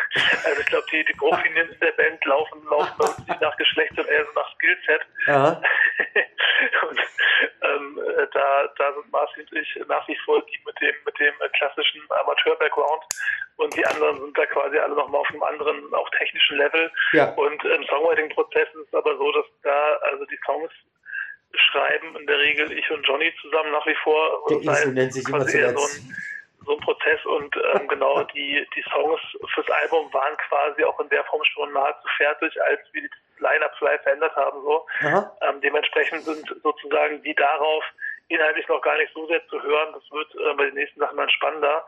Also 0.44 0.60
ich 0.60 0.66
glaube, 0.66 0.86
die, 0.92 1.04
die 1.04 1.12
Bruchlinien 1.14 1.70
in 1.70 1.80
der 1.80 1.92
Band 1.92 2.24
laufen, 2.24 2.64
laufen 2.64 3.24
nicht 3.28 3.40
nach 3.40 3.56
Geschlecht, 3.56 3.92
sondern 3.96 4.14
eher 4.14 4.24
so 4.24 4.32
nach 4.32 4.54
Skillset. 4.54 5.02
Ja. 5.26 5.62
und 6.88 7.00
ähm, 7.62 8.00
da, 8.32 8.68
da 8.76 8.92
sind 8.94 9.12
Marci 9.12 9.40
und 9.40 9.52
ich 9.52 9.80
nach 9.88 10.06
wie 10.08 10.18
vor 10.24 10.42
die 10.46 10.58
mit 10.64 10.80
dem, 10.80 10.94
mit 11.04 11.18
dem 11.18 11.34
klassischen 11.52 12.02
Amateur-Background 12.10 13.02
und 13.56 13.74
die 13.76 13.86
anderen 13.86 14.20
sind 14.20 14.36
da 14.36 14.46
quasi 14.46 14.78
alle 14.78 14.94
nochmal 14.94 15.20
auf 15.20 15.30
einem 15.30 15.42
anderen, 15.42 15.94
auch 15.94 16.08
technischen 16.10 16.58
Level. 16.58 16.90
Ja. 17.12 17.32
Und 17.34 17.64
im 17.64 17.84
Songwriting-Prozess 17.86 18.68
ist 18.74 18.88
es 18.88 18.94
aber 18.94 19.16
so, 19.16 19.32
dass 19.32 19.46
da 19.62 19.94
also 20.10 20.24
die 20.26 20.38
Songs 20.44 20.70
schreiben 21.54 22.16
in 22.16 22.26
der 22.26 22.38
Regel 22.38 22.72
ich 22.72 22.90
und 22.90 23.06
Johnny 23.06 23.32
zusammen 23.40 23.72
nach 23.72 23.86
wie 23.86 23.96
vor. 24.02 24.44
Der 24.50 24.58
Isel 24.58 24.92
nennt 24.92 25.12
sich 25.12 25.28
immer 25.28 25.46
zuletzt. 25.46 25.78
So 25.78 25.82
ein, 25.82 26.16
so 26.66 26.72
ein 26.72 26.80
Prozess 26.80 27.24
und 27.24 27.56
ähm, 27.74 27.88
genau 27.88 28.22
die, 28.24 28.66
die 28.74 28.84
Songs 28.92 29.20
fürs 29.54 29.70
Album 29.82 30.12
waren 30.12 30.36
quasi 30.48 30.84
auch 30.84 30.98
in 31.00 31.08
der 31.08 31.24
Form 31.24 31.42
schon 31.44 31.72
nahezu 31.72 32.08
fertig, 32.16 32.60
als 32.62 32.80
wir 32.92 33.02
die 33.02 33.10
Line-Ups 33.38 33.80
live 33.80 34.02
verändert 34.02 34.34
haben. 34.36 34.62
So. 34.62 34.86
Ähm, 35.42 35.60
dementsprechend 35.60 36.24
sind 36.24 36.54
sozusagen 36.62 37.22
die 37.22 37.34
darauf 37.34 37.84
inhaltlich 38.28 38.66
noch 38.68 38.80
gar 38.82 38.96
nicht 38.96 39.12
so 39.14 39.26
sehr 39.26 39.46
zu 39.48 39.62
hören. 39.62 39.92
Das 39.92 40.10
wird 40.10 40.34
äh, 40.34 40.54
bei 40.54 40.64
den 40.66 40.74
nächsten 40.74 41.00
Sachen 41.00 41.16
dann 41.16 41.30
spannender. 41.30 41.84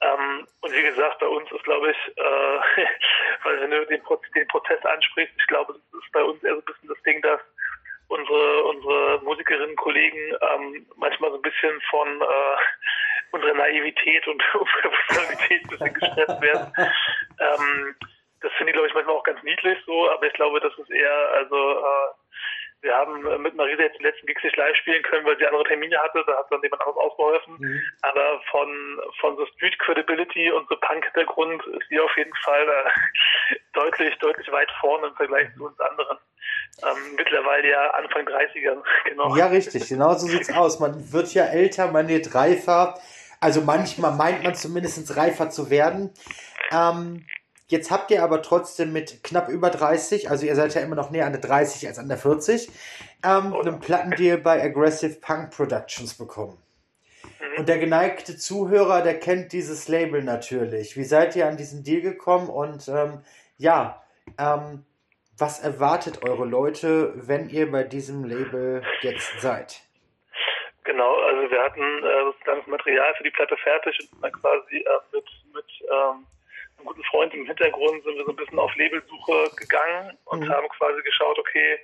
Ähm, 0.00 0.46
und 0.60 0.72
wie 0.72 0.82
gesagt, 0.82 1.18
bei 1.20 1.26
uns 1.26 1.50
ist, 1.52 1.64
glaube 1.64 1.90
ich, 1.90 2.16
äh, 2.16 2.84
weil 3.44 3.60
wenn 3.60 3.70
du 3.70 3.86
den, 3.86 4.02
Pro 4.02 4.20
den 4.34 4.48
Prozess 4.48 4.84
ansprichst, 4.84 5.34
ich 5.36 5.46
glaube, 5.46 5.74
das 5.74 6.02
ist 6.02 6.12
bei 6.12 6.22
uns 6.22 6.42
eher 6.42 6.54
so 6.54 6.60
ein 6.60 6.64
bisschen 6.64 6.88
das 6.88 7.02
Ding, 7.02 7.22
dass 7.22 7.40
unsere, 8.08 8.64
unsere 8.64 9.20
Musikerinnen, 9.22 9.76
Kollegen 9.76 10.36
ähm, 10.40 10.86
manchmal 10.96 11.30
so 11.30 11.36
ein 11.36 11.42
bisschen 11.42 11.80
von 11.90 12.20
äh, 12.20 12.56
unserer 13.32 13.54
Naivität 13.54 14.26
und 14.28 14.42
Professionalität 14.52 15.62
ein 15.64 15.68
bisschen 15.68 15.94
gestresst 15.94 16.40
werden. 16.40 16.72
ähm, 17.40 17.96
das 18.40 18.52
finde 18.58 18.70
ich, 18.70 18.74
glaube 18.74 18.88
ich, 18.88 18.94
manchmal 18.94 19.16
auch 19.16 19.24
ganz 19.24 19.42
niedlich 19.42 19.78
so, 19.86 20.10
aber 20.10 20.26
ich 20.26 20.34
glaube, 20.34 20.60
das 20.60 20.76
ist 20.78 20.90
eher, 20.90 21.28
also 21.32 21.78
äh, 21.78 22.12
wir 22.84 22.94
haben 22.94 23.42
mit 23.42 23.54
Marisa 23.54 23.82
jetzt 23.82 23.98
die 23.98 24.02
letzten 24.02 24.26
Gigs 24.26 24.44
nicht 24.44 24.56
live 24.56 24.76
spielen 24.76 25.02
können, 25.02 25.24
weil 25.24 25.38
sie 25.38 25.46
andere 25.46 25.64
Termine 25.64 25.98
hatte, 25.98 26.22
da 26.26 26.36
hat 26.36 26.46
dann 26.50 26.62
jemand 26.62 26.82
anderes 26.82 26.98
ausgeholfen. 26.98 27.56
Mhm. 27.58 27.82
Aber 28.02 28.42
von, 28.50 29.00
von 29.20 29.36
so 29.36 29.46
Street 29.46 29.78
Credibility 29.78 30.52
und 30.52 30.68
so 30.68 30.76
Punk-Hintergrund 30.76 31.66
ist 31.66 31.88
sie 31.88 31.98
auf 31.98 32.14
jeden 32.18 32.34
Fall 32.44 32.68
äh, 32.68 33.56
deutlich, 33.72 34.14
deutlich 34.18 34.52
weit 34.52 34.70
vorne 34.80 35.06
im 35.06 35.14
Vergleich 35.14 35.48
zu 35.56 35.64
uns 35.64 35.80
anderen. 35.80 36.18
Ähm, 36.82 37.14
mittlerweile 37.16 37.70
ja 37.70 37.90
Anfang 37.90 38.26
30er, 38.26 38.82
genau. 39.08 39.36
Ja, 39.36 39.46
richtig, 39.46 39.88
genau 39.88 40.14
so 40.14 40.26
sieht's 40.26 40.50
aus. 40.54 40.80
Man 40.80 41.12
wird 41.12 41.32
ja 41.34 41.44
älter, 41.44 41.90
man 41.90 42.08
wird 42.08 42.34
reifer. 42.34 42.98
Also 43.40 43.60
manchmal 43.60 44.12
meint 44.12 44.42
man 44.42 44.54
zumindest 44.54 45.16
reifer 45.16 45.50
zu 45.50 45.70
werden. 45.70 46.10
Ähm, 46.72 47.26
jetzt 47.68 47.90
habt 47.90 48.10
ihr 48.10 48.22
aber 48.22 48.42
trotzdem 48.42 48.92
mit 48.92 49.22
knapp 49.22 49.48
über 49.48 49.70
30, 49.70 50.30
also 50.30 50.46
ihr 50.46 50.56
seid 50.56 50.74
ja 50.74 50.80
immer 50.80 50.96
noch 50.96 51.10
näher 51.10 51.26
an 51.26 51.32
der 51.32 51.42
30 51.42 51.86
als 51.86 51.98
an 51.98 52.08
der 52.08 52.16
40, 52.16 52.70
ähm, 53.22 53.54
einen 53.54 53.80
Plattendeal 53.80 54.38
bei 54.38 54.62
Aggressive 54.62 55.20
Punk 55.20 55.50
Productions 55.50 56.14
bekommen. 56.14 56.56
Mhm. 57.22 57.58
Und 57.58 57.68
der 57.68 57.78
geneigte 57.78 58.36
Zuhörer, 58.36 59.02
der 59.02 59.20
kennt 59.20 59.52
dieses 59.52 59.88
Label 59.88 60.22
natürlich. 60.22 60.96
Wie 60.96 61.04
seid 61.04 61.36
ihr 61.36 61.46
an 61.46 61.56
diesen 61.56 61.84
Deal 61.84 62.00
gekommen? 62.00 62.48
Und 62.48 62.88
ähm, 62.88 63.20
ja, 63.58 64.02
ähm, 64.38 64.84
was 65.38 65.60
erwartet 65.60 66.24
eure 66.24 66.44
Leute, 66.44 67.12
wenn 67.14 67.48
ihr 67.48 67.70
bei 67.70 67.82
diesem 67.82 68.24
Label 68.24 68.82
jetzt 69.00 69.40
seid? 69.40 69.80
Genau, 70.84 71.14
also 71.14 71.50
wir 71.50 71.62
hatten 71.62 71.80
äh, 71.80 72.24
sozusagen 72.24 72.58
das 72.58 72.66
Material 72.66 73.14
für 73.16 73.24
die 73.24 73.30
Platte 73.30 73.56
fertig 73.56 73.98
und 74.12 74.22
dann 74.22 74.32
quasi 74.32 74.76
äh, 74.76 74.88
mit, 75.12 75.24
mit 75.54 75.64
ähm, 75.82 76.26
einem 76.76 76.86
guten 76.86 77.04
Freund 77.04 77.32
im 77.34 77.46
Hintergrund 77.46 78.04
sind 78.04 78.16
wir 78.16 78.24
so 78.24 78.32
ein 78.32 78.36
bisschen 78.36 78.58
auf 78.58 78.74
Labelsuche 78.76 79.50
gegangen 79.56 80.16
und 80.26 80.40
mhm. 80.40 80.48
haben 80.50 80.68
quasi 80.68 81.02
geschaut, 81.02 81.38
okay, 81.38 81.78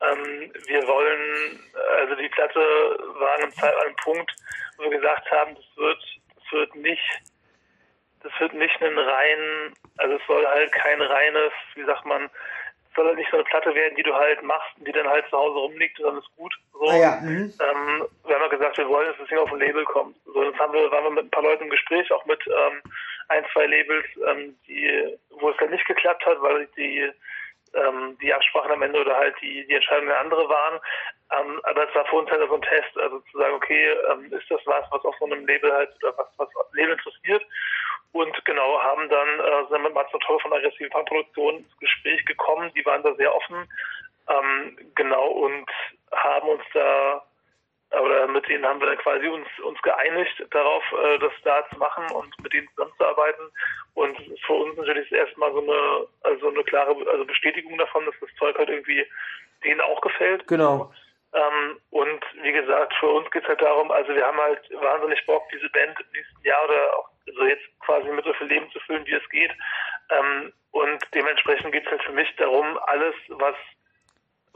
ähm, 0.00 0.52
wir 0.66 0.86
wollen, 0.86 1.60
also 2.00 2.14
die 2.14 2.28
Platte 2.28 2.60
war 2.60 3.34
an 3.34 3.42
einem, 3.42 3.52
an 3.60 3.84
einem 3.84 3.96
Punkt, 3.96 4.32
wo 4.76 4.84
wir 4.84 4.98
gesagt 4.98 5.30
haben, 5.32 5.56
das 5.56 5.76
wird, 5.76 6.04
das 6.36 6.52
wird 6.52 6.74
nicht, 6.76 7.20
das 8.22 8.32
wird 8.38 8.54
nicht 8.54 8.80
ein 8.80 8.98
rein, 8.98 9.74
also 9.96 10.14
es 10.14 10.26
soll 10.28 10.46
halt 10.46 10.70
kein 10.72 11.02
reines, 11.02 11.52
wie 11.74 11.84
sagt 11.84 12.06
man, 12.06 12.30
soll 12.98 13.06
halt 13.06 13.18
nicht 13.18 13.30
so 13.30 13.36
eine 13.36 13.44
Platte 13.44 13.74
werden, 13.74 13.94
die 13.96 14.02
du 14.02 14.14
halt 14.14 14.42
machst 14.42 14.76
und 14.78 14.86
die 14.86 14.92
dann 14.92 15.08
halt 15.08 15.24
zu 15.30 15.38
Hause 15.38 15.58
rumliegt 15.58 15.98
und 16.00 16.06
dann 16.06 16.18
ist 16.18 16.36
gut. 16.36 16.54
So. 16.72 16.88
Ah, 16.88 16.96
ja. 16.96 17.20
mhm. 17.22 17.52
ähm, 17.60 18.06
wir 18.26 18.34
haben 18.34 18.42
ja 18.42 18.48
gesagt, 18.48 18.78
wir 18.78 18.88
wollen, 18.88 19.08
dass 19.08 19.18
das 19.18 19.28
Ding 19.28 19.38
auf 19.38 19.52
ein 19.52 19.60
Label 19.60 19.84
kommt. 19.84 20.16
So, 20.26 20.42
jetzt 20.42 20.58
haben 20.58 20.72
wir, 20.72 20.90
waren 20.90 21.04
wir 21.04 21.10
mit 21.10 21.24
ein 21.24 21.30
paar 21.30 21.42
Leuten 21.42 21.64
im 21.64 21.70
Gespräch, 21.70 22.10
auch 22.12 22.26
mit 22.26 22.40
ähm, 22.46 22.82
ein, 23.28 23.44
zwei 23.52 23.66
Labels, 23.66 24.06
ähm, 24.26 24.58
die, 24.66 25.16
wo 25.30 25.50
es 25.50 25.56
dann 25.58 25.70
nicht 25.70 25.86
geklappt 25.86 26.26
hat, 26.26 26.40
weil 26.42 26.66
die 26.76 27.10
ähm, 27.74 28.16
die 28.22 28.32
Absprachen 28.32 28.72
am 28.72 28.82
Ende 28.82 29.00
oder 29.00 29.16
halt 29.16 29.36
die, 29.40 29.66
die 29.66 29.74
Entscheidungen 29.74 30.12
andere 30.12 30.48
waren. 30.48 30.80
Ähm, 31.30 31.60
aber 31.64 31.88
es 31.88 31.94
war 31.94 32.06
für 32.06 32.16
uns 32.16 32.30
halt 32.30 32.48
so 32.48 32.54
ein 32.54 32.62
Test, 32.62 32.96
also 32.96 33.20
zu 33.20 33.38
sagen, 33.38 33.54
okay, 33.54 33.90
ähm, 34.10 34.32
ist 34.32 34.50
das 34.50 34.60
was, 34.64 34.84
was 34.90 35.04
auf 35.04 35.14
so 35.18 35.26
einem 35.26 35.46
Label 35.46 35.72
halt 35.72 35.90
oder 36.02 36.16
was, 36.16 36.26
was 36.38 36.48
Label 36.72 36.92
interessiert? 36.92 37.44
Und 38.12 38.44
genau, 38.46 38.80
haben 38.82 39.08
dann, 39.10 39.40
äh, 39.40 39.68
sind 39.68 39.82
mit 39.82 39.94
und 39.94 40.22
Toll 40.22 40.40
von 40.40 40.52
aggressiven 40.52 40.90
Fangproduktion 40.90 41.58
ins 41.58 41.78
Gespräch 41.78 42.24
gekommen, 42.24 42.37
die 42.78 42.86
waren 42.86 43.02
da 43.02 43.14
sehr 43.14 43.34
offen, 43.34 43.68
ähm, 44.28 44.76
genau, 44.94 45.28
und 45.28 45.70
haben 46.12 46.48
uns 46.48 46.62
da 46.74 47.22
oder 47.90 48.26
mit 48.28 48.46
denen 48.48 48.66
haben 48.66 48.80
wir 48.80 48.86
dann 48.86 48.98
quasi 48.98 49.26
uns, 49.28 49.48
uns 49.64 49.80
geeinigt 49.80 50.44
darauf, 50.50 50.84
äh, 50.92 51.18
das 51.18 51.32
da 51.42 51.64
zu 51.70 51.78
machen 51.78 52.04
und 52.12 52.38
mit 52.42 52.52
denen 52.52 52.68
zusammenzuarbeiten. 52.74 53.50
Und 53.94 54.16
für 54.44 54.52
uns 54.52 54.76
natürlich 54.76 55.10
ist 55.10 55.16
erstmal 55.16 55.52
so 55.52 55.62
eine, 55.62 56.06
also 56.22 56.48
eine 56.48 56.64
klare 56.64 56.94
also 57.10 57.24
Bestätigung 57.24 57.78
davon, 57.78 58.04
dass 58.04 58.14
das 58.20 58.28
Zeug 58.38 58.58
halt 58.58 58.68
irgendwie 58.68 59.06
denen 59.64 59.80
auch 59.80 60.00
gefällt. 60.02 60.46
Genau. 60.48 60.92
Ähm, 61.32 61.78
und 61.90 62.20
wie 62.42 62.52
gesagt, 62.52 62.94
für 63.00 63.08
uns 63.08 63.30
geht 63.30 63.42
es 63.42 63.48
halt 63.48 63.62
darum, 63.62 63.90
also 63.90 64.14
wir 64.14 64.24
haben 64.24 64.38
halt 64.38 64.60
wahnsinnig 64.70 65.24
Bock, 65.26 65.44
diese 65.52 65.68
Band 65.70 65.98
im 66.00 66.06
nächsten 66.12 66.42
Jahr 66.42 66.64
oder 66.64 66.98
auch 66.98 67.08
so 67.36 67.44
jetzt 67.44 67.64
quasi 67.80 68.08
mit 68.10 68.24
so 68.24 68.32
viel 68.34 68.46
Leben 68.46 68.70
zu 68.70 68.80
füllen, 68.80 69.06
wie 69.06 69.14
es 69.14 69.28
geht. 69.30 69.52
Ähm, 70.10 70.52
und 70.70 70.98
dementsprechend 71.14 71.72
geht 71.72 71.84
es 71.84 71.90
halt 71.90 72.02
für 72.02 72.12
mich 72.12 72.34
darum, 72.36 72.78
alles, 72.86 73.14
was 73.28 73.56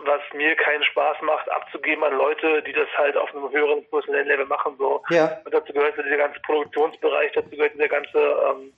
was 0.05 0.21
mir 0.35 0.55
keinen 0.57 0.83
Spaß 0.85 1.19
macht, 1.23 1.51
abzugeben 1.51 2.03
an 2.05 2.17
Leute, 2.17 2.63
die 2.63 2.73
das 2.73 2.89
halt 2.97 3.17
auf 3.17 3.35
einem 3.35 3.51
höheren 3.51 3.87
professionellen 3.89 4.29
Level 4.29 4.47
machen. 4.47 4.75
So. 4.79 5.03
Ja. 5.11 5.41
Und 5.45 5.53
dazu 5.53 5.73
gehört 5.73 5.97
dieser 5.97 6.17
ganze 6.17 6.41
Produktionsbereich, 6.41 7.33
dazu 7.33 7.51
gehört 7.51 7.79
der 7.79 7.89
ganze 7.89 8.19
ähm, 8.19 8.73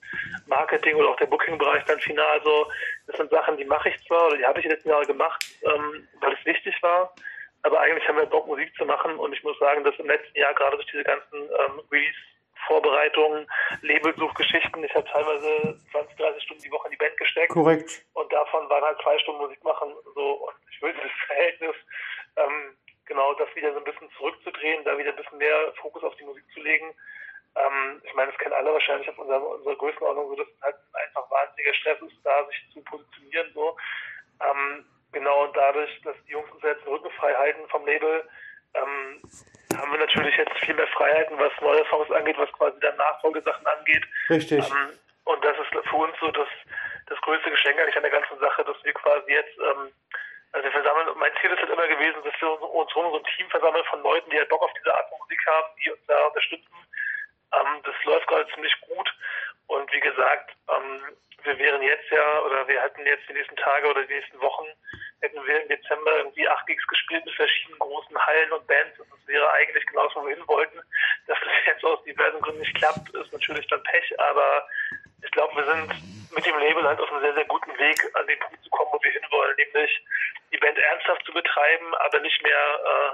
Marketing 0.46 0.96
oder 0.96 1.10
auch 1.10 1.16
der 1.16 1.26
Booking-Bereich 1.26 1.84
dann 1.84 2.00
final. 2.00 2.40
So. 2.42 2.66
Das 3.06 3.16
sind 3.16 3.30
Sachen, 3.30 3.56
die 3.56 3.64
mache 3.64 3.88
ich 3.88 4.06
zwar 4.06 4.26
oder 4.26 4.36
die 4.36 4.46
habe 4.46 4.58
ich 4.58 4.64
in 4.64 4.70
den 4.70 4.76
letzten 4.76 4.90
Jahren 4.90 5.06
gemacht, 5.06 5.44
ähm, 5.62 6.08
weil 6.20 6.32
es 6.34 6.44
wichtig 6.44 6.74
war. 6.82 7.14
Aber 7.62 7.80
eigentlich 7.80 8.06
haben 8.06 8.18
wir 8.18 8.26
Bock, 8.26 8.46
Musik 8.46 8.74
zu 8.76 8.84
machen. 8.84 9.16
Und 9.16 9.32
ich 9.32 9.42
muss 9.42 9.58
sagen, 9.58 9.84
dass 9.84 9.98
im 9.98 10.06
letzten 10.06 10.38
Jahr 10.38 10.52
gerade 10.54 10.76
durch 10.76 10.90
diese 10.90 11.04
ganzen 11.04 11.38
ähm, 11.38 11.80
Release 11.90 12.18
Vorbereitungen, 12.66 13.46
Labelsuchgeschichten. 13.82 14.84
Ich 14.84 14.94
habe 14.94 15.08
teilweise 15.08 15.78
20, 15.90 16.16
30 16.16 16.42
Stunden 16.42 16.62
die 16.62 16.70
Woche 16.70 16.86
in 16.88 16.92
die 16.92 16.96
Band 16.96 17.16
gesteckt. 17.16 17.52
Korrekt. 17.52 18.04
Und 18.14 18.32
davon 18.32 18.68
waren 18.68 18.84
halt 18.84 19.00
zwei 19.02 19.18
Stunden 19.18 19.42
Musik 19.42 19.62
machen. 19.64 19.92
So. 20.14 20.32
Und 20.46 20.54
ich 20.70 20.82
würde 20.82 20.98
das 21.02 21.10
Verhältnis, 21.26 21.74
ähm, 22.36 22.76
genau 23.06 23.34
das 23.34 23.54
wieder 23.54 23.72
so 23.72 23.78
ein 23.78 23.84
bisschen 23.84 24.10
zurückzudrehen, 24.16 24.84
da 24.84 24.96
wieder 24.98 25.10
ein 25.10 25.16
bisschen 25.16 25.38
mehr 25.38 25.72
Fokus 25.80 26.02
auf 26.02 26.16
die 26.16 26.24
Musik 26.24 26.44
zu 26.52 26.60
legen. 26.60 26.94
Ähm, 27.56 28.02
ich 28.04 28.14
meine, 28.14 28.32
das 28.32 28.40
kennen 28.40 28.54
alle 28.54 28.72
wahrscheinlich 28.72 29.08
auf 29.08 29.18
unserer, 29.18 29.46
unserer 29.46 29.76
Größenordnung, 29.76 30.28
so 30.28 30.36
dass 30.36 30.48
es 30.48 30.62
halt 30.62 30.76
einfach 30.92 31.30
wahnsinniger 31.30 31.74
Stress 31.74 32.00
ist, 32.02 32.16
da 32.24 32.46
sich 32.46 32.72
zu 32.72 32.82
positionieren. 32.82 33.50
So. 33.54 33.76
Ähm, 34.40 34.84
genau, 35.12 35.44
und 35.44 35.56
dadurch, 35.56 36.00
dass 36.02 36.16
die 36.26 36.32
Jungs 36.32 36.50
uns 36.50 36.62
jetzt 36.62 36.84
den 36.84 36.92
Rücken 36.92 37.10
frei 37.12 37.34
halten 37.34 37.68
vom 37.68 37.86
Label, 37.86 38.28
ähm, 38.74 39.22
haben 39.78 39.92
wir 39.92 39.98
natürlich 39.98 40.36
jetzt 40.36 40.56
viel 40.58 40.74
mehr 40.74 40.86
Freiheiten, 40.88 41.38
was 41.38 41.52
neue 41.60 41.84
Songs 41.86 42.10
angeht, 42.10 42.38
was 42.38 42.52
quasi 42.52 42.78
dann 42.80 42.96
Nachfolgesachen 42.96 43.66
angeht. 43.66 44.04
Richtig. 44.30 44.64
Ähm, 44.68 44.98
und 45.24 45.44
das 45.44 45.56
ist 45.58 45.88
für 45.88 45.96
uns 45.96 46.14
so 46.20 46.30
das, 46.30 46.48
das 47.06 47.20
größte 47.22 47.50
Geschenk 47.50 47.78
eigentlich 47.80 47.96
an 47.96 48.02
der 48.02 48.12
ganzen 48.12 48.38
Sache, 48.38 48.64
dass 48.64 48.76
wir 48.84 48.92
quasi 48.94 49.32
jetzt, 49.32 49.56
ähm, 49.58 49.92
also 50.52 50.64
wir 50.64 50.72
versammeln, 50.72 51.08
mein 51.16 51.32
Ziel 51.40 51.50
ist 51.50 51.60
halt 51.60 51.70
immer 51.70 51.88
gewesen, 51.88 52.22
dass 52.24 52.40
wir 52.40 52.50
uns, 52.52 52.62
uns 52.62 52.96
rum 52.96 53.10
so 53.10 53.18
ein 53.18 53.36
Team 53.36 53.48
versammeln 53.50 53.84
von 53.90 54.02
Leuten, 54.02 54.30
die 54.30 54.38
halt 54.38 54.48
Bock 54.48 54.62
auf 54.62 54.72
diese 54.78 54.94
Art 54.94 55.08
von 55.08 55.18
Musik 55.18 55.40
haben, 55.46 55.68
die 55.82 55.90
uns 55.90 56.06
da 56.06 56.26
unterstützen. 56.26 56.76
Ähm, 57.52 57.82
das 57.84 57.94
läuft 58.04 58.26
gerade 58.26 58.48
ziemlich 58.54 58.74
gut. 58.82 59.14
Und 59.66 59.90
wie 59.92 60.00
gesagt, 60.00 60.54
ähm, 60.68 61.00
wir 61.44 61.58
wären 61.58 61.82
jetzt 61.82 62.10
ja, 62.10 62.40
oder 62.42 62.66
wir 62.68 62.80
hätten 62.80 63.06
jetzt 63.06 63.28
die 63.28 63.34
nächsten 63.34 63.56
Tage 63.56 63.88
oder 63.88 64.02
die 64.04 64.14
nächsten 64.14 64.40
Wochen, 64.40 64.66
hätten 65.20 65.46
wir 65.46 65.62
im 65.62 65.68
Dezember 65.68 66.18
irgendwie 66.18 66.48
acht 66.48 66.66
Gigs 66.66 66.86
gespielt 66.86 67.24
mit 67.24 67.34
verschiedenen 67.34 67.78
großen 67.78 68.26
Hallen 68.26 68.52
und 68.52 68.66
Bands. 68.66 68.98
Und 68.98 69.10
das 69.10 69.26
wäre 69.26 69.50
eigentlich 69.52 69.86
genau 69.86 70.08
so, 70.10 70.22
wo 70.22 70.26
wir 70.26 70.36
hin 70.36 70.48
wollten. 70.48 70.80
Dass 71.26 71.38
das 71.40 71.52
jetzt 71.66 71.84
aus 71.84 72.02
diversen 72.04 72.40
Gründen 72.40 72.60
nicht 72.60 72.76
klappt, 72.76 73.08
ist 73.14 73.32
natürlich 73.32 73.66
dann 73.68 73.82
Pech. 73.84 74.20
Aber 74.20 74.66
ich 75.22 75.30
glaube, 75.30 75.56
wir 75.56 75.63
sind 75.74 76.34
mit 76.34 76.46
dem 76.46 76.58
Label 76.58 76.82
halt 76.84 77.00
auf 77.00 77.10
einem 77.10 77.22
sehr, 77.22 77.34
sehr 77.34 77.44
guten 77.46 77.70
Weg, 77.78 77.98
an 78.14 78.26
den 78.26 78.38
Punkt 78.38 78.62
zu 78.62 78.70
kommen, 78.70 78.90
wo 78.92 78.98
wir 79.02 79.12
hinwollen. 79.12 79.56
Nämlich 79.56 80.04
die 80.52 80.58
Band 80.58 80.78
ernsthaft 80.78 81.24
zu 81.26 81.32
betreiben, 81.32 81.94
aber 82.06 82.20
nicht 82.20 82.42
mehr, 82.42 82.52
äh, 82.52 83.10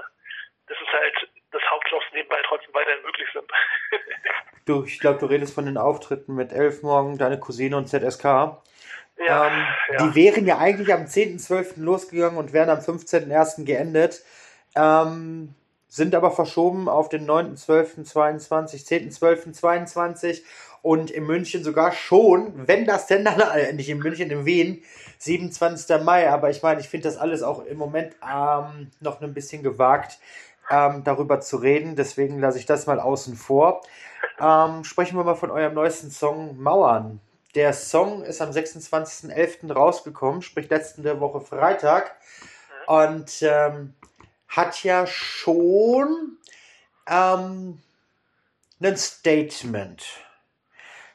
das 0.67 0.77
ist 0.81 0.93
halt 0.93 1.29
das 1.51 1.61
Hauptschloss 1.69 2.03
nebenbei 2.13 2.41
trotzdem 2.45 2.73
weiterhin 2.73 3.03
möglich 3.03 3.27
sind. 3.33 3.51
du, 4.65 4.83
ich 4.85 4.99
glaube, 4.99 5.19
du 5.19 5.25
redest 5.25 5.53
von 5.53 5.65
den 5.65 5.77
Auftritten 5.77 6.35
mit 6.35 6.51
Elf 6.51 6.81
morgen, 6.81 7.17
deine 7.17 7.39
Cousine 7.39 7.77
und 7.77 7.87
ZSK. 7.87 8.23
Ja, 8.23 9.47
ähm, 9.47 9.67
ja. 9.91 9.97
Die 9.97 10.15
wären 10.15 10.47
ja 10.47 10.57
eigentlich 10.57 10.93
am 10.93 11.05
10.12. 11.05 11.81
losgegangen 11.81 12.37
und 12.37 12.53
wären 12.53 12.69
am 12.69 12.79
15.01. 12.79 13.65
geendet. 13.65 14.23
Ähm, 14.75 15.53
sind 15.91 16.15
aber 16.15 16.31
verschoben 16.31 16.87
auf 16.87 17.09
den 17.09 17.29
9.12.22, 17.29 18.87
10.12.22 19.19 20.41
und 20.81 21.11
in 21.11 21.25
München 21.25 21.63
sogar 21.63 21.91
schon, 21.91 22.67
wenn 22.67 22.85
das 22.85 23.07
denn 23.07 23.23
dann, 23.23 23.39
äh, 23.39 23.73
nicht 23.73 23.89
in 23.89 23.99
München, 23.99 24.31
in 24.31 24.45
Wien, 24.45 24.83
27. 25.19 26.03
Mai. 26.03 26.29
Aber 26.29 26.49
ich 26.49 26.63
meine, 26.63 26.81
ich 26.81 26.89
finde 26.89 27.07
das 27.07 27.17
alles 27.17 27.43
auch 27.43 27.65
im 27.65 27.77
Moment 27.77 28.15
ähm, 28.27 28.89
noch 28.99 29.21
ein 29.21 29.33
bisschen 29.33 29.61
gewagt, 29.63 30.19
ähm, 30.69 31.03
darüber 31.03 31.39
zu 31.39 31.57
reden. 31.57 31.95
Deswegen 31.95 32.39
lasse 32.39 32.57
ich 32.57 32.65
das 32.65 32.87
mal 32.87 32.99
außen 32.99 33.35
vor. 33.35 33.81
Ähm, 34.39 34.83
sprechen 34.83 35.17
wir 35.17 35.23
mal 35.23 35.35
von 35.35 35.51
eurem 35.51 35.75
neuesten 35.75 36.09
Song 36.09 36.59
Mauern. 36.59 37.19
Der 37.53 37.73
Song 37.73 38.23
ist 38.23 38.41
am 38.41 38.49
26.11. 38.49 39.71
rausgekommen, 39.71 40.41
sprich 40.41 40.69
letzte 40.69 41.19
Woche 41.19 41.41
Freitag. 41.41 42.15
Und 42.87 43.41
ähm, 43.41 43.93
hat 44.47 44.83
ja 44.83 45.05
schon 45.05 46.37
ähm, 47.07 47.77
ein 48.81 48.97
Statement. 48.97 50.03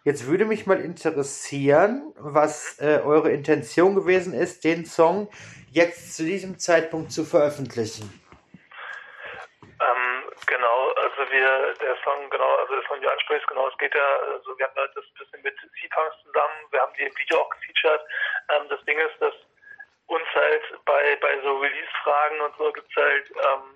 Jetzt 0.07 0.29
würde 0.29 0.45
mich 0.45 0.69
mal 0.69 0.81
interessieren, 0.81 2.15
was 2.15 2.79
äh, 2.79 3.03
eure 3.05 3.33
Intention 3.33 3.97
gewesen 3.97 4.35
ist, 4.35 4.63
den 4.63 4.87
Song 4.87 5.29
jetzt 5.73 6.15
zu 6.17 6.23
diesem 6.23 6.61
Zeitpunkt 6.61 7.11
zu 7.11 7.25
veröffentlichen. 7.25 8.07
Ähm, 9.67 10.23
genau, 10.47 10.93
also 10.95 11.33
wir, 11.33 11.75
der 11.83 11.97
Song, 12.05 12.31
genau, 12.31 12.55
also 12.55 12.77
das 12.77 12.85
Song, 12.87 13.01
du 13.01 13.11
ansprichst, 13.11 13.49
genau, 13.49 13.67
es 13.67 13.77
geht 13.79 13.97
ja, 13.97 14.09
also 14.33 14.57
wir 14.57 14.67
haben 14.67 14.77
halt 14.77 14.95
das 14.95 15.05
bisschen 15.19 15.43
mit 15.43 15.59
Seapunks 15.59 16.15
zusammen, 16.23 16.55
wir 16.71 16.81
haben 16.83 16.93
die 16.97 17.03
im 17.03 17.19
Video 17.19 17.41
auch 17.41 17.51
gefeatured. 17.51 18.03
Ähm, 18.55 18.69
das 18.69 18.85
Ding 18.85 18.99
ist, 18.99 19.19
dass 19.19 19.35
uns 20.07 20.29
halt 20.37 20.63
bei, 20.85 21.19
bei 21.21 21.35
so 21.43 21.59
Release-Fragen 21.59 22.41
und 22.43 22.55
so 22.59 22.71
gibt's 22.71 22.95
halt, 22.95 23.27
ähm, 23.43 23.75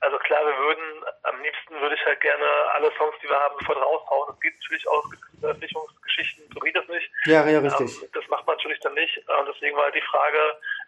also 0.00 0.18
klar, 0.18 0.44
wir 0.46 0.58
würden, 0.58 1.04
am 1.22 1.42
liebsten 1.42 1.80
würde 1.80 1.94
ich 1.94 2.04
halt 2.06 2.20
gerne 2.20 2.46
alle 2.72 2.92
Songs, 2.98 3.14
die 3.22 3.28
wir 3.28 3.38
haben, 3.38 3.54
sofort 3.60 3.78
raushauen. 3.78 4.28
Das 4.28 4.40
geht 4.40 4.54
natürlich 4.60 4.88
aus 4.88 5.04
Veröffentlichungsgeschichten, 5.40 6.44
so 6.52 6.60
geht 6.60 6.76
das 6.76 6.88
nicht. 6.88 7.10
Ja, 7.26 7.46
ja, 7.46 7.60
richtig. 7.60 8.02
Ähm, 8.02 8.08
das 8.12 8.28
macht 8.28 8.46
man 8.46 8.56
natürlich 8.56 8.80
dann 8.80 8.94
nicht. 8.94 9.16
Und 9.18 9.48
deswegen 9.48 9.76
war 9.76 9.84
halt 9.84 9.94
die 9.94 10.02
Frage, 10.02 10.38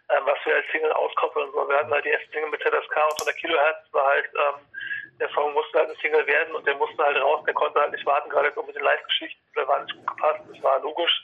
ähm, 0.09 0.23
was 0.25 0.37
wir 0.45 0.55
als 0.55 0.65
Single 0.71 0.91
auskoppeln 0.93 1.51
sollen. 1.51 1.69
Wir 1.69 1.77
hatten 1.77 1.91
halt 1.91 2.05
die 2.05 2.09
erste 2.09 2.31
Single 2.31 2.49
mit 2.49 2.61
ZSK 2.61 2.95
und 2.95 3.21
100 3.21 3.35
Kilohertz, 3.37 3.93
war 3.93 4.05
halt, 4.05 4.29
ähm, 4.35 4.59
der 5.19 5.29
Song 5.29 5.53
musste 5.53 5.79
halt 5.79 5.89
ein 5.89 5.97
Single 5.97 6.25
werden 6.27 6.55
und 6.55 6.65
der 6.67 6.75
musste 6.75 7.03
halt 7.03 7.17
raus, 7.17 7.43
der 7.45 7.53
konnte 7.53 7.79
halt 7.79 7.91
nicht 7.91 8.05
warten, 8.05 8.29
gerade 8.29 8.47
jetzt 8.47 8.57
auch 8.57 8.67
mit 8.67 8.75
den 8.75 8.83
Live-Geschichten, 8.83 9.41
der 9.55 9.67
war 9.67 9.81
nicht 9.81 9.95
gut 9.95 10.07
gepasst, 10.07 10.41
das 10.51 10.63
war 10.63 10.79
logisch. 10.79 11.23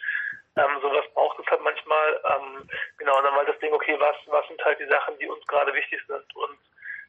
Ähm, 0.55 0.81
sowas 0.81 1.05
braucht 1.13 1.39
es 1.39 1.47
halt 1.47 1.61
manchmal. 1.61 2.21
Ähm, 2.25 2.69
genau, 2.97 3.17
und 3.17 3.23
dann 3.23 3.35
war 3.35 3.45
das 3.45 3.57
Ding, 3.59 3.73
okay, 3.73 3.95
was, 3.99 4.15
was 4.27 4.47
sind 4.47 4.63
halt 4.63 4.79
die 4.79 4.87
Sachen, 4.87 5.17
die 5.17 5.27
uns 5.27 5.45
gerade 5.47 5.73
wichtig 5.73 5.99
sind? 6.07 6.35
Und 6.35 6.59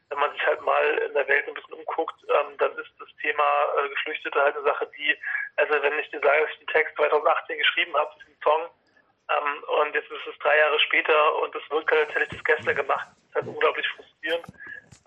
wenn 0.09 0.19
man 0.19 0.31
sich 0.31 0.45
halt 0.45 0.61
mal 0.61 0.97
in 0.99 1.13
der 1.13 1.27
Welt 1.27 1.47
ein 1.47 1.53
bisschen 1.53 1.73
umguckt, 1.73 2.15
ähm, 2.29 2.57
dann 2.57 2.71
ist 2.77 2.91
das 2.99 3.09
Thema 3.21 3.43
äh, 3.77 3.89
Geflüchtete 3.89 4.39
halt 4.39 4.55
eine 4.55 4.65
Sache, 4.65 4.89
die, 4.97 5.17
also 5.57 5.81
wenn 5.81 5.99
ich 5.99 6.09
dir 6.11 6.19
sage, 6.19 6.41
dass 6.41 6.51
ich 6.51 6.59
den 6.59 6.67
Text 6.67 6.95
2018 6.95 7.57
geschrieben 7.57 7.95
habe, 7.95 8.15
diesen 8.19 8.37
Song, 8.43 8.69
ähm, 9.29 9.63
und 9.81 9.95
jetzt 9.95 10.11
ist 10.11 10.27
es 10.27 10.37
drei 10.39 10.57
Jahre 10.57 10.79
später 10.79 11.41
und 11.41 11.55
es 11.55 11.69
wirkt 11.71 11.91
halt, 11.91 12.09
hätte 12.09 12.23
ich 12.23 12.29
das 12.29 12.43
gestern 12.43 12.75
gemacht. 12.75 13.07
Das 13.09 13.29
ist 13.29 13.35
halt 13.35 13.47
unglaublich 13.47 13.87
frustrierend. 13.89 14.45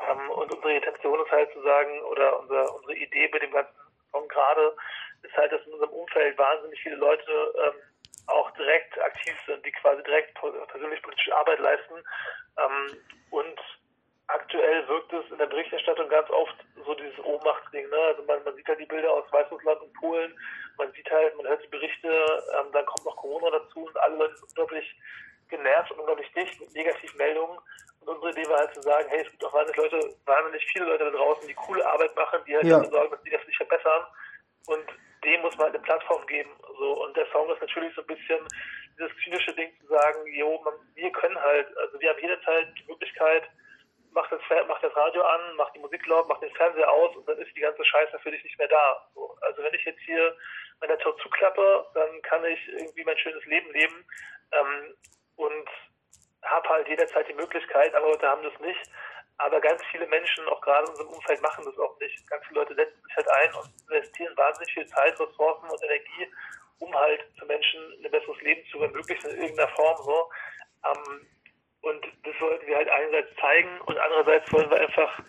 Ähm, 0.01 0.31
und 0.31 0.53
unsere 0.53 0.75
Intention 0.75 1.25
ist 1.25 1.31
halt 1.31 1.53
zu 1.53 1.63
sagen, 1.63 2.03
oder 2.03 2.41
unser, 2.41 2.75
unsere 2.75 2.95
Idee 2.95 3.29
bei 3.29 3.39
dem 3.39 3.53
ganzen 3.53 3.75
Song 4.11 4.27
gerade, 4.29 4.77
ist 5.23 5.37
halt, 5.37 5.53
dass 5.53 5.65
in 5.67 5.73
unserem 5.73 5.93
Umfeld 5.93 6.37
wahnsinnig 6.37 6.81
viele 6.83 6.97
Leute 6.97 7.55
ähm, 7.65 7.75
auch 8.27 8.51
direkt 8.53 9.01
aktiv 9.01 9.35
sind, 9.47 9.65
die 9.65 9.73
quasi 9.73 10.03
direkt 10.03 10.35
persönlich 10.69 11.03
politische 11.03 11.37
Arbeit 11.37 11.61
leisten. 11.61 11.95
Ähm, 12.59 12.97
und 13.31 13.61
aktuell 14.29 14.87
wirkt 14.89 15.13
es 15.13 15.31
in 15.31 15.39
der 15.39 15.47
Berichterstattung 15.47 16.09
ganz 16.09 16.29
oft 16.31 16.57
so 16.85 16.95
dieses 16.95 17.19
Ohnmachtsding. 17.25 17.89
Ne? 17.89 17.97
Also 17.97 18.23
man, 18.25 18.45
man 18.45 18.55
sieht 18.55 18.69
halt 18.69 18.81
die 18.81 18.87
Bilder 18.87 19.13
aus 19.13 19.25
Weißrussland 19.33 19.81
und 19.81 19.93
Polen, 19.95 20.39
man 20.77 20.93
sieht 20.93 21.11
halt, 21.11 21.37
man 21.37 21.47
hört 21.47 21.65
die 21.65 21.69
Berichte, 21.69 22.09
ähm, 22.09 22.71
dann 22.73 22.87
kommt 22.87 23.05
noch 23.05 23.17
Corona 23.17 23.51
dazu 23.51 23.87
und 23.87 23.97
alle 23.99 24.17
Leute 24.17 24.37
sind 24.37 24.49
unglaublich 24.51 24.97
genervt 25.49 25.91
und 25.93 26.01
unglaublich 26.01 26.31
dicht 26.33 26.61
mit 26.61 26.73
Negativmeldungen. 26.75 27.59
Und 28.01 28.09
unsere 28.09 28.31
Idee 28.31 28.49
war 28.49 28.59
halt 28.59 28.75
zu 28.75 28.83
sagen, 28.83 29.09
hey, 29.09 29.23
es 29.25 29.31
gibt 29.31 29.45
auch 29.45 29.53
wahnsinnig 29.53 29.77
Leute, 29.77 30.15
wahnsinnig 30.27 30.67
viele 30.73 30.85
Leute 30.85 31.05
da 31.05 31.11
draußen, 31.11 31.49
die 31.49 31.55
coole 31.55 31.85
Arbeit 31.85 32.15
machen, 32.15 32.41
die 32.47 32.55
halt 32.55 32.65
ja. 32.65 32.77
dafür 32.77 32.91
sorgen, 32.91 33.11
dass 33.11 33.23
die 33.23 33.31
das 33.31 33.47
nicht 33.47 33.57
verbessern. 33.57 34.05
Und 34.67 34.85
dem 35.25 35.41
muss 35.41 35.57
man 35.57 35.67
halt 35.67 35.75
eine 35.75 35.85
Plattform 35.85 36.27
geben. 36.27 36.51
So. 36.79 37.05
Und 37.05 37.17
der 37.17 37.27
Song 37.33 37.51
ist 37.51 37.61
natürlich 37.61 37.95
so 37.95 38.03
ein 38.03 38.07
bisschen 38.07 38.47
dieses 38.99 39.13
zynische 39.25 39.55
Ding 39.55 39.71
zu 39.81 39.87
sagen, 39.87 40.27
jo, 40.27 40.61
man, 40.65 40.75
wir 40.95 41.11
können 41.13 41.41
halt, 41.41 41.67
also 41.79 41.99
wir 41.99 42.11
haben 42.11 42.21
jederzeit 42.21 42.69
die 42.79 42.91
Möglichkeit, 42.91 43.45
mach 44.13 44.29
das, 44.31 44.41
mach 44.67 44.81
das 44.81 44.95
Radio 44.97 45.23
an, 45.23 45.57
mach 45.57 45.71
die 45.73 45.79
Musik 45.81 46.07
laut, 46.07 46.29
mach 46.29 46.41
den 46.41 46.55
Fernseher 46.55 46.91
aus 46.91 47.17
und 47.17 47.29
dann 47.29 47.39
ist 47.39 47.55
die 47.57 47.61
ganze 47.61 47.85
Scheiße 47.85 48.19
für 48.21 48.31
dich 48.31 48.43
nicht 48.45 48.59
mehr 48.59 48.69
da. 48.69 49.09
So. 49.15 49.37
Also 49.43 49.63
wenn 49.63 49.75
ich 49.75 49.85
jetzt 49.85 50.01
hier 50.03 50.37
meine 50.81 50.99
Tür 50.99 51.17
zuklappe, 51.19 51.87
dann 51.95 52.23
kann 52.23 52.45
ich 52.45 52.69
irgendwie 52.69 53.05
mein 53.05 53.19
schönes 53.19 53.45
Leben 53.47 53.71
leben 53.73 54.07
ähm, 54.53 54.95
und 55.37 55.69
habe 56.43 56.69
halt 56.69 56.89
jederzeit 56.89 57.29
die 57.29 57.35
Möglichkeit, 57.35 57.95
aber 57.95 58.07
Leute 58.07 58.29
haben 58.29 58.43
das 58.43 58.59
nicht. 58.61 58.91
Aber 59.41 59.61
ganz 59.61 59.81
viele 59.93 60.07
Menschen, 60.09 60.49
auch 60.49 60.61
gerade 60.61 60.85
in 60.85 60.91
unserem 60.91 61.11
Umfeld, 61.11 61.41
machen 61.41 61.65
das 61.65 61.79
auch 61.79 61.99
nicht. 62.01 62.29
Ganz 62.29 62.45
viele 62.47 62.61
Leute 62.61 62.75
setzen 62.75 63.01
sich 63.03 63.17
halt 63.17 63.29
ein 63.29 63.55
und 63.55 63.71
investieren 63.89 64.37
wahnsinnig 64.37 64.75
viel 64.75 64.87
Zeit, 64.87 65.19
Ressourcen 65.21 65.71
und 65.71 65.85
Energie, 65.85 66.33
um 66.81 66.93
halt 66.93 67.25
für 67.39 67.47
Menschen 67.47 67.81
ein 68.05 68.11
besseres 68.11 68.41
Leben 68.41 68.69
zu 68.71 68.83
ermöglichen 68.83 69.31
in 69.31 69.43
irgendeiner 69.43 69.71
Form. 69.77 70.03
So. 70.03 70.31
Ähm, 70.87 71.27
und 71.83 72.18
wollten 72.41 72.67
wir 72.67 72.77
halt 72.77 72.89
einerseits 72.89 73.35
zeigen 73.37 73.81
und 73.87 73.99
andererseits 73.99 74.53
wollen 74.53 74.71
wir 74.71 74.81
einfach 74.81 75.21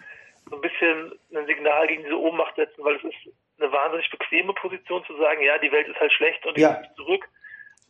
so 0.50 0.56
ein 0.56 0.62
bisschen 0.62 1.20
ein 1.36 1.46
Signal 1.46 1.88
gegen 1.88 2.04
diese 2.04 2.20
Ohnmacht 2.20 2.56
setzen, 2.56 2.84
weil 2.84 2.96
es 2.96 3.04
ist 3.04 3.34
eine 3.60 3.72
wahnsinnig 3.72 4.10
bequeme 4.10 4.54
Position 4.54 5.04
zu 5.06 5.16
sagen, 5.18 5.42
ja, 5.42 5.58
die 5.58 5.72
Welt 5.72 5.88
ist 5.88 6.00
halt 6.00 6.14
schlecht 6.14 6.46
und 6.46 6.58
ich 6.58 6.64
ja. 6.64 6.74
bin 6.74 6.96
zurück. 6.96 7.28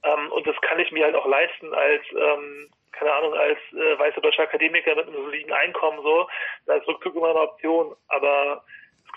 Ähm, 0.04 0.32
und 0.32 0.48
das 0.48 0.56
kann 0.62 0.80
ich 0.80 0.92
mir 0.92 1.06
halt 1.06 1.16
auch 1.16 1.28
leisten 1.28 1.74
als 1.74 2.04
ähm, 2.12 2.70
keine 2.92 3.14
Ahnung, 3.14 3.34
als 3.34 3.60
äh, 3.72 4.00
weißer 4.00 4.22
deutscher 4.22 4.44
Akademiker 4.44 4.96
mit 4.96 5.08
einem 5.08 5.24
soliden 5.24 5.54
Einkommen 5.54 6.02
so, 6.02 6.28
da 6.66 6.76
ist 6.76 6.88
Rückzug 6.88 7.16
immer 7.16 7.30
eine 7.30 7.42
Option, 7.42 7.96
aber 8.08 8.64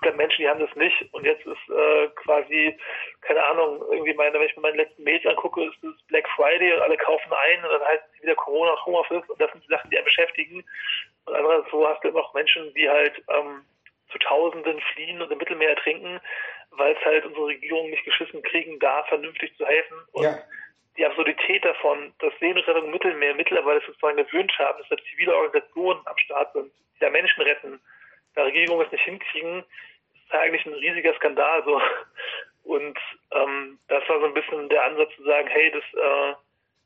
es 0.03 0.09
halt 0.09 0.17
Menschen, 0.17 0.43
die 0.43 0.49
haben 0.49 0.61
das 0.61 0.75
nicht 0.77 1.13
und 1.13 1.25
jetzt 1.25 1.45
ist 1.47 1.69
äh, 1.71 2.09
quasi, 2.17 2.77
keine 3.23 3.45
Ahnung, 3.45 3.83
irgendwie 3.91 4.15
meine, 4.15 4.35
wenn 4.35 4.47
ich 4.47 4.57
mir 4.57 4.63
meine 4.63 4.77
letzten 4.77 5.03
Mails 5.05 5.25
angucke, 5.27 5.65
ist 5.65 5.83
es 5.83 6.03
Black 6.09 6.29
Friday 6.37 6.73
und 6.75 6.83
alle 6.83 6.97
kaufen 6.97 7.33
ein 7.33 7.65
und 7.65 7.71
dann 7.71 7.85
heißt 7.89 8.05
es 8.15 8.23
wieder 8.23 8.35
Corona 8.35 8.73
und 8.73 8.87
Homeoffice 8.87 9.29
und 9.29 9.41
das 9.41 9.51
sind 9.53 9.65
die 9.65 9.69
Sachen, 9.69 9.91
die 9.91 9.97
einen 9.97 10.05
beschäftigen. 10.05 10.65
Und 11.27 11.35
andererseits 11.35 11.71
so 11.71 11.89
hast 11.89 12.03
du 12.05 12.09
immer 12.09 12.21
noch 12.21 12.35
Menschen, 12.35 12.73
die 12.75 12.89
halt 12.89 13.23
ähm, 13.29 13.65
zu 14.11 14.19
Tausenden 14.19 14.81
fliehen 14.93 15.23
und 15.23 15.31
im 15.31 15.39
Mittelmeer 15.39 15.71
ertrinken, 15.71 16.21
weil 16.73 16.95
es 16.95 17.05
halt 17.05 17.25
unsere 17.25 17.47
Regierungen 17.47 17.91
nicht 17.91 18.05
geschissen 18.05 18.43
kriegen, 18.43 18.79
da 18.79 19.05
vernünftig 19.05 19.57
zu 19.57 19.67
helfen. 19.67 19.97
Und 20.13 20.25
ja 20.25 20.39
die 20.97 21.07
Absurdität 21.07 21.65
davon, 21.65 22.13
dass 22.19 22.33
Seenotrettung 22.39 22.85
im 22.85 22.91
Mittelmeer 22.91 23.35
mittlerweile 23.35 23.81
sozusagen 23.87 24.17
gewöhnt 24.17 24.53
haben, 24.59 24.79
dass 24.79 24.89
da 24.89 24.97
zivile 25.11 25.35
Organisationen 25.35 26.01
am 26.05 26.19
Start 26.19 26.53
sind, 26.53 26.73
die 26.97 27.01
da 27.01 27.11
Menschen 27.11 27.43
retten, 27.43 27.81
da 28.35 28.43
Regierungen 28.43 28.85
es 28.85 28.93
nicht 28.93 29.05
hinkriegen, 29.05 29.65
eigentlich 30.41 30.67
ein 30.67 30.75
riesiger 30.75 31.15
Skandal. 31.15 31.63
So. 31.65 31.81
Und 32.65 32.99
ähm, 33.33 33.79
das 33.89 34.09
war 34.09 34.21
so 34.21 34.27
ein 34.27 34.35
bisschen 34.35 34.69
der 34.69 34.85
Ansatz 34.85 35.15
zu 35.17 35.25
sagen, 35.25 35.49
hey, 35.49 35.71
das, 35.73 35.85
äh, 35.95 36.35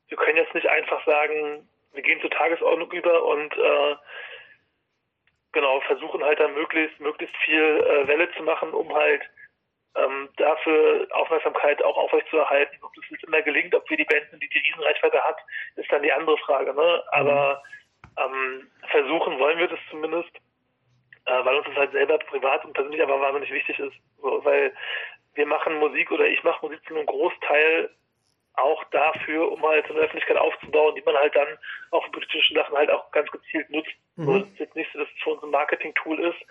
wir 0.08 0.16
können 0.16 0.38
jetzt 0.38 0.54
nicht 0.54 0.68
einfach 0.68 1.04
sagen, 1.04 1.68
wir 1.92 2.02
gehen 2.02 2.20
zur 2.20 2.30
Tagesordnung 2.30 2.90
über 2.92 3.24
und 3.24 3.56
äh, 3.56 3.96
genau 5.52 5.80
versuchen 5.80 6.22
halt 6.22 6.38
dann 6.38 6.54
möglichst 6.54 7.00
möglichst 7.00 7.36
viel 7.38 7.62
äh, 7.62 8.06
Welle 8.06 8.30
zu 8.32 8.42
machen, 8.42 8.70
um 8.70 8.94
halt 8.94 9.22
ähm, 9.96 10.28
dafür 10.36 11.06
Aufmerksamkeit 11.12 11.82
auch 11.82 11.96
aufrechtzuerhalten. 11.96 12.78
Ob 12.82 12.94
das 12.94 13.04
jetzt 13.10 13.24
immer 13.24 13.42
gelingt, 13.42 13.74
ob 13.74 13.88
wir 13.88 13.96
die 13.96 14.04
Band 14.04 14.26
die 14.32 14.48
die 14.48 14.58
Riesenreichweite 14.58 15.22
hat, 15.22 15.38
ist 15.76 15.90
dann 15.90 16.02
die 16.02 16.12
andere 16.12 16.36
Frage. 16.38 16.74
Ne? 16.74 17.02
Aber 17.12 17.62
ähm, 18.18 18.70
versuchen 18.90 19.38
wollen 19.38 19.58
wir 19.58 19.68
das 19.68 19.80
zumindest, 19.90 20.30
äh, 21.26 21.44
weil 21.44 21.56
uns 21.56 21.66
das 21.66 21.76
halt 21.76 21.92
selber 21.92 22.18
privat 22.18 22.64
und 22.64 22.72
persönlich 22.72 23.02
aber 23.02 23.20
wahnsinnig 23.20 23.52
wichtig 23.52 23.78
ist. 23.78 23.94
So, 24.20 24.44
weil 24.44 24.72
wir 25.34 25.46
machen 25.46 25.78
Musik 25.78 26.10
oder 26.10 26.26
ich 26.26 26.42
mache 26.42 26.64
Musik 26.64 26.80
zu 26.86 26.94
einem 26.94 27.06
Großteil 27.06 27.90
auch 28.54 28.84
dafür, 28.84 29.52
um 29.52 29.62
halt 29.62 29.84
eine 29.90 30.00
Öffentlichkeit 30.00 30.38
aufzubauen, 30.38 30.94
die 30.94 31.02
man 31.02 31.14
halt 31.14 31.36
dann 31.36 31.58
auch 31.90 32.02
für 32.04 32.12
politische 32.12 32.54
Sachen 32.54 32.74
halt 32.74 32.90
auch 32.90 33.10
ganz 33.10 33.30
gezielt 33.30 33.68
nutzt. 33.68 33.92
Mhm. 34.16 34.24
So, 34.24 34.38
das 34.38 34.48
ist 34.48 34.58
jetzt 34.58 34.76
nicht 34.76 34.90
so, 34.92 34.98
dass 34.98 35.08
es 35.14 35.22
für 35.22 35.30
uns 35.30 35.42
ein 35.42 35.50
Marketing-Tool 35.50 36.20
ist, 36.20 36.42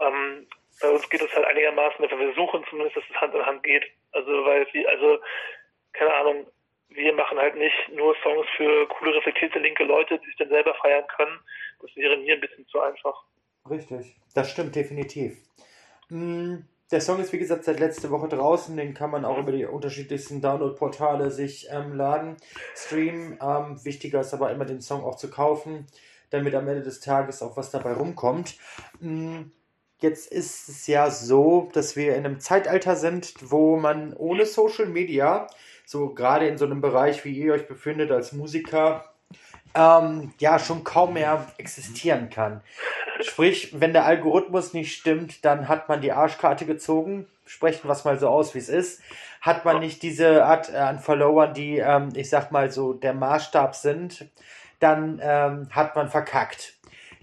ähm, 0.00 0.46
bei 0.80 0.88
uns 0.88 1.08
geht 1.10 1.22
es 1.22 1.34
halt 1.34 1.46
einigermaßen, 1.46 2.00
wir 2.00 2.08
versuchen 2.08 2.64
zumindest, 2.68 2.96
dass 2.96 3.04
es 3.08 3.20
Hand 3.20 3.34
in 3.34 3.46
Hand 3.46 3.62
geht. 3.62 3.84
Also, 4.12 4.44
weil 4.44 4.66
sie, 4.72 4.86
also, 4.86 5.20
keine 5.92 6.14
Ahnung, 6.14 6.46
wir 6.88 7.12
machen 7.12 7.38
halt 7.38 7.56
nicht 7.56 7.88
nur 7.90 8.14
Songs 8.22 8.46
für 8.56 8.86
coole, 8.88 9.14
reflektierte 9.14 9.58
linke 9.58 9.84
Leute, 9.84 10.18
die 10.18 10.26
sich 10.26 10.36
dann 10.36 10.48
selber 10.48 10.74
feiern 10.74 11.06
können. 11.16 11.38
Das 11.80 11.94
wäre 11.96 12.16
mir 12.16 12.34
ein 12.34 12.40
bisschen 12.40 12.66
zu 12.68 12.80
einfach. 12.80 13.24
Richtig, 13.68 14.16
das 14.34 14.50
stimmt 14.50 14.74
definitiv. 14.74 15.36
Mm, 16.08 16.56
der 16.90 17.00
Song 17.00 17.20
ist 17.20 17.32
wie 17.32 17.38
gesagt 17.38 17.64
seit 17.64 17.80
letzter 17.80 18.10
Woche 18.10 18.28
draußen, 18.28 18.76
den 18.76 18.94
kann 18.94 19.10
man 19.10 19.24
auch 19.24 19.38
über 19.38 19.52
die 19.52 19.64
unterschiedlichsten 19.66 20.40
Download-Portale 20.40 21.30
sich 21.30 21.68
ähm, 21.70 21.94
laden, 21.94 22.36
streamen. 22.74 23.38
Ähm, 23.40 23.84
wichtiger 23.84 24.20
ist 24.20 24.34
aber 24.34 24.50
immer 24.52 24.64
den 24.66 24.80
Song 24.82 25.02
auch 25.04 25.16
zu 25.16 25.30
kaufen, 25.30 25.86
damit 26.30 26.54
am 26.54 26.68
Ende 26.68 26.82
des 26.82 27.00
Tages 27.00 27.42
auch 27.42 27.56
was 27.56 27.70
dabei 27.70 27.92
rumkommt. 27.94 28.56
Mm, 29.00 29.42
Jetzt 30.00 30.32
ist 30.32 30.68
es 30.68 30.86
ja 30.88 31.10
so, 31.10 31.70
dass 31.74 31.94
wir 31.94 32.16
in 32.16 32.26
einem 32.26 32.40
Zeitalter 32.40 32.96
sind, 32.96 33.34
wo 33.40 33.76
man 33.76 34.12
ohne 34.14 34.46
Social 34.46 34.86
Media, 34.86 35.46
so 35.86 36.12
gerade 36.12 36.48
in 36.48 36.58
so 36.58 36.64
einem 36.64 36.80
Bereich, 36.80 37.24
wie 37.24 37.32
ihr 37.38 37.52
euch 37.54 37.68
befindet 37.68 38.10
als 38.10 38.32
Musiker, 38.32 39.11
ähm, 39.74 40.32
ja 40.38 40.58
schon 40.58 40.84
kaum 40.84 41.14
mehr 41.14 41.46
existieren 41.58 42.30
kann. 42.30 42.62
Sprich, 43.20 43.80
wenn 43.80 43.92
der 43.92 44.04
Algorithmus 44.04 44.72
nicht 44.72 44.96
stimmt, 44.96 45.44
dann 45.44 45.68
hat 45.68 45.88
man 45.88 46.00
die 46.00 46.12
Arschkarte 46.12 46.66
gezogen. 46.66 47.26
Sprechen 47.46 47.88
wir 47.88 47.92
es 47.92 48.04
mal 48.04 48.18
so 48.18 48.28
aus, 48.28 48.54
wie 48.54 48.58
es 48.58 48.68
ist. 48.68 49.00
Hat 49.40 49.64
man 49.64 49.80
nicht 49.80 50.02
diese 50.02 50.44
Art 50.44 50.70
äh, 50.72 50.76
an 50.76 50.98
Followern, 50.98 51.54
die, 51.54 51.78
ähm, 51.78 52.10
ich 52.14 52.30
sag 52.30 52.52
mal 52.52 52.70
so, 52.70 52.92
der 52.92 53.14
Maßstab 53.14 53.74
sind, 53.74 54.28
dann 54.78 55.20
ähm, 55.22 55.68
hat 55.70 55.94
man 55.96 56.08
verkackt. 56.08 56.74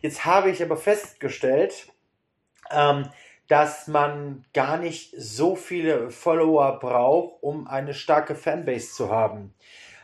Jetzt 0.01 0.25
habe 0.25 0.49
ich 0.49 0.63
aber 0.63 0.77
festgestellt, 0.77 1.87
ähm, 2.71 3.09
dass 3.47 3.87
man 3.87 4.45
gar 4.53 4.77
nicht 4.77 5.13
so 5.17 5.55
viele 5.55 6.11
Follower 6.11 6.79
braucht, 6.79 7.41
um 7.41 7.67
eine 7.67 7.93
starke 7.93 8.35
Fanbase 8.35 8.93
zu 8.93 9.09
haben. 9.09 9.53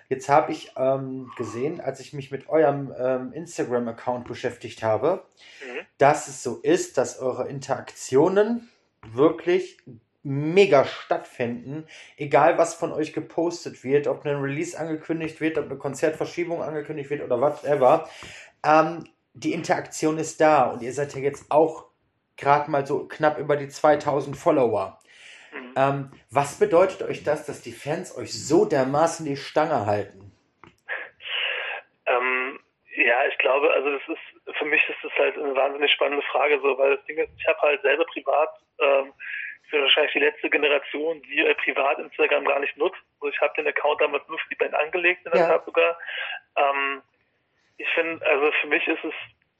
Jetzt 0.09 0.29
habe 0.29 0.51
ich 0.51 0.71
ähm, 0.77 1.31
gesehen, 1.37 1.81
als 1.81 1.99
ich 1.99 2.13
mich 2.13 2.31
mit 2.31 2.47
eurem 2.47 2.93
ähm, 2.97 3.33
Instagram-Account 3.33 4.27
beschäftigt 4.27 4.83
habe, 4.83 5.23
mhm. 5.61 5.85
dass 5.97 6.27
es 6.27 6.43
so 6.43 6.57
ist, 6.57 6.97
dass 6.97 7.19
eure 7.19 7.47
Interaktionen 7.47 8.69
wirklich 9.13 9.77
mega 10.23 10.85
stattfinden, 10.85 11.85
egal 12.17 12.57
was 12.57 12.73
von 12.73 12.91
euch 12.91 13.13
gepostet 13.13 13.83
wird, 13.83 14.07
ob 14.07 14.25
ein 14.25 14.37
Release 14.37 14.77
angekündigt 14.77 15.39
wird, 15.39 15.57
ob 15.59 15.65
eine 15.65 15.77
Konzertverschiebung 15.77 16.63
angekündigt 16.63 17.11
wird 17.11 17.21
oder 17.21 17.39
whatever. 17.39 18.09
Ähm, 18.63 19.05
die 19.35 19.53
Interaktion 19.53 20.17
ist 20.17 20.41
da 20.41 20.71
und 20.71 20.81
ihr 20.81 20.93
seid 20.93 21.13
ja 21.13 21.21
jetzt 21.21 21.45
auch 21.49 21.85
gerade 22.37 22.71
mal 22.71 22.85
so 22.87 23.07
knapp 23.07 23.37
über 23.37 23.55
die 23.55 23.67
2000 23.67 24.35
Follower. 24.35 24.99
Mhm. 25.55 25.73
Ähm, 25.77 26.11
was 26.29 26.59
bedeutet 26.59 27.01
euch 27.03 27.23
das, 27.23 27.45
dass 27.45 27.61
die 27.61 27.71
Fans 27.71 28.17
euch 28.17 28.33
so 28.33 28.65
dermaßen 28.65 29.25
die 29.25 29.37
Stange 29.37 29.85
halten? 29.85 30.31
Ähm, 32.05 32.59
ja, 32.95 33.25
ich 33.27 33.37
glaube, 33.37 33.71
also 33.71 33.89
das 33.89 34.01
ist 34.07 34.35
für 34.57 34.65
mich 34.65 34.81
ist 34.89 34.97
das 35.03 35.11
halt 35.17 35.37
eine 35.37 35.55
wahnsinnig 35.55 35.91
spannende 35.91 36.23
Frage, 36.31 36.59
so, 36.61 36.77
weil 36.77 36.97
das 36.97 37.05
Ding 37.05 37.17
ist, 37.17 37.31
ich 37.37 37.47
habe 37.47 37.59
halt 37.61 37.81
selber 37.81 38.05
privat, 38.05 38.49
ähm, 38.79 39.13
ich 39.63 39.71
bin 39.71 39.81
wahrscheinlich 39.81 40.13
die 40.13 40.19
letzte 40.19 40.49
Generation, 40.49 41.21
die 41.23 41.39
äh, 41.39 41.55
privat 41.55 41.97
Instagram 41.97 42.45
gar 42.45 42.59
nicht 42.59 42.77
nutzt. 42.77 43.01
Also 43.19 43.33
ich 43.33 43.41
habe 43.41 43.53
den 43.57 43.67
Account 43.67 43.99
damals 44.01 44.27
nur 44.27 44.37
für 44.37 44.49
die 44.49 44.55
Band 44.55 44.75
angelegt, 44.75 45.25
in 45.25 45.31
der 45.31 45.41
ja. 45.41 45.47
Tat 45.47 45.65
sogar. 45.65 45.97
Ähm, 46.55 47.01
ich 47.77 47.87
finde, 47.89 48.25
also 48.25 48.51
für 48.61 48.67
mich 48.67 48.87
ist 48.87 49.03
es 49.03 49.13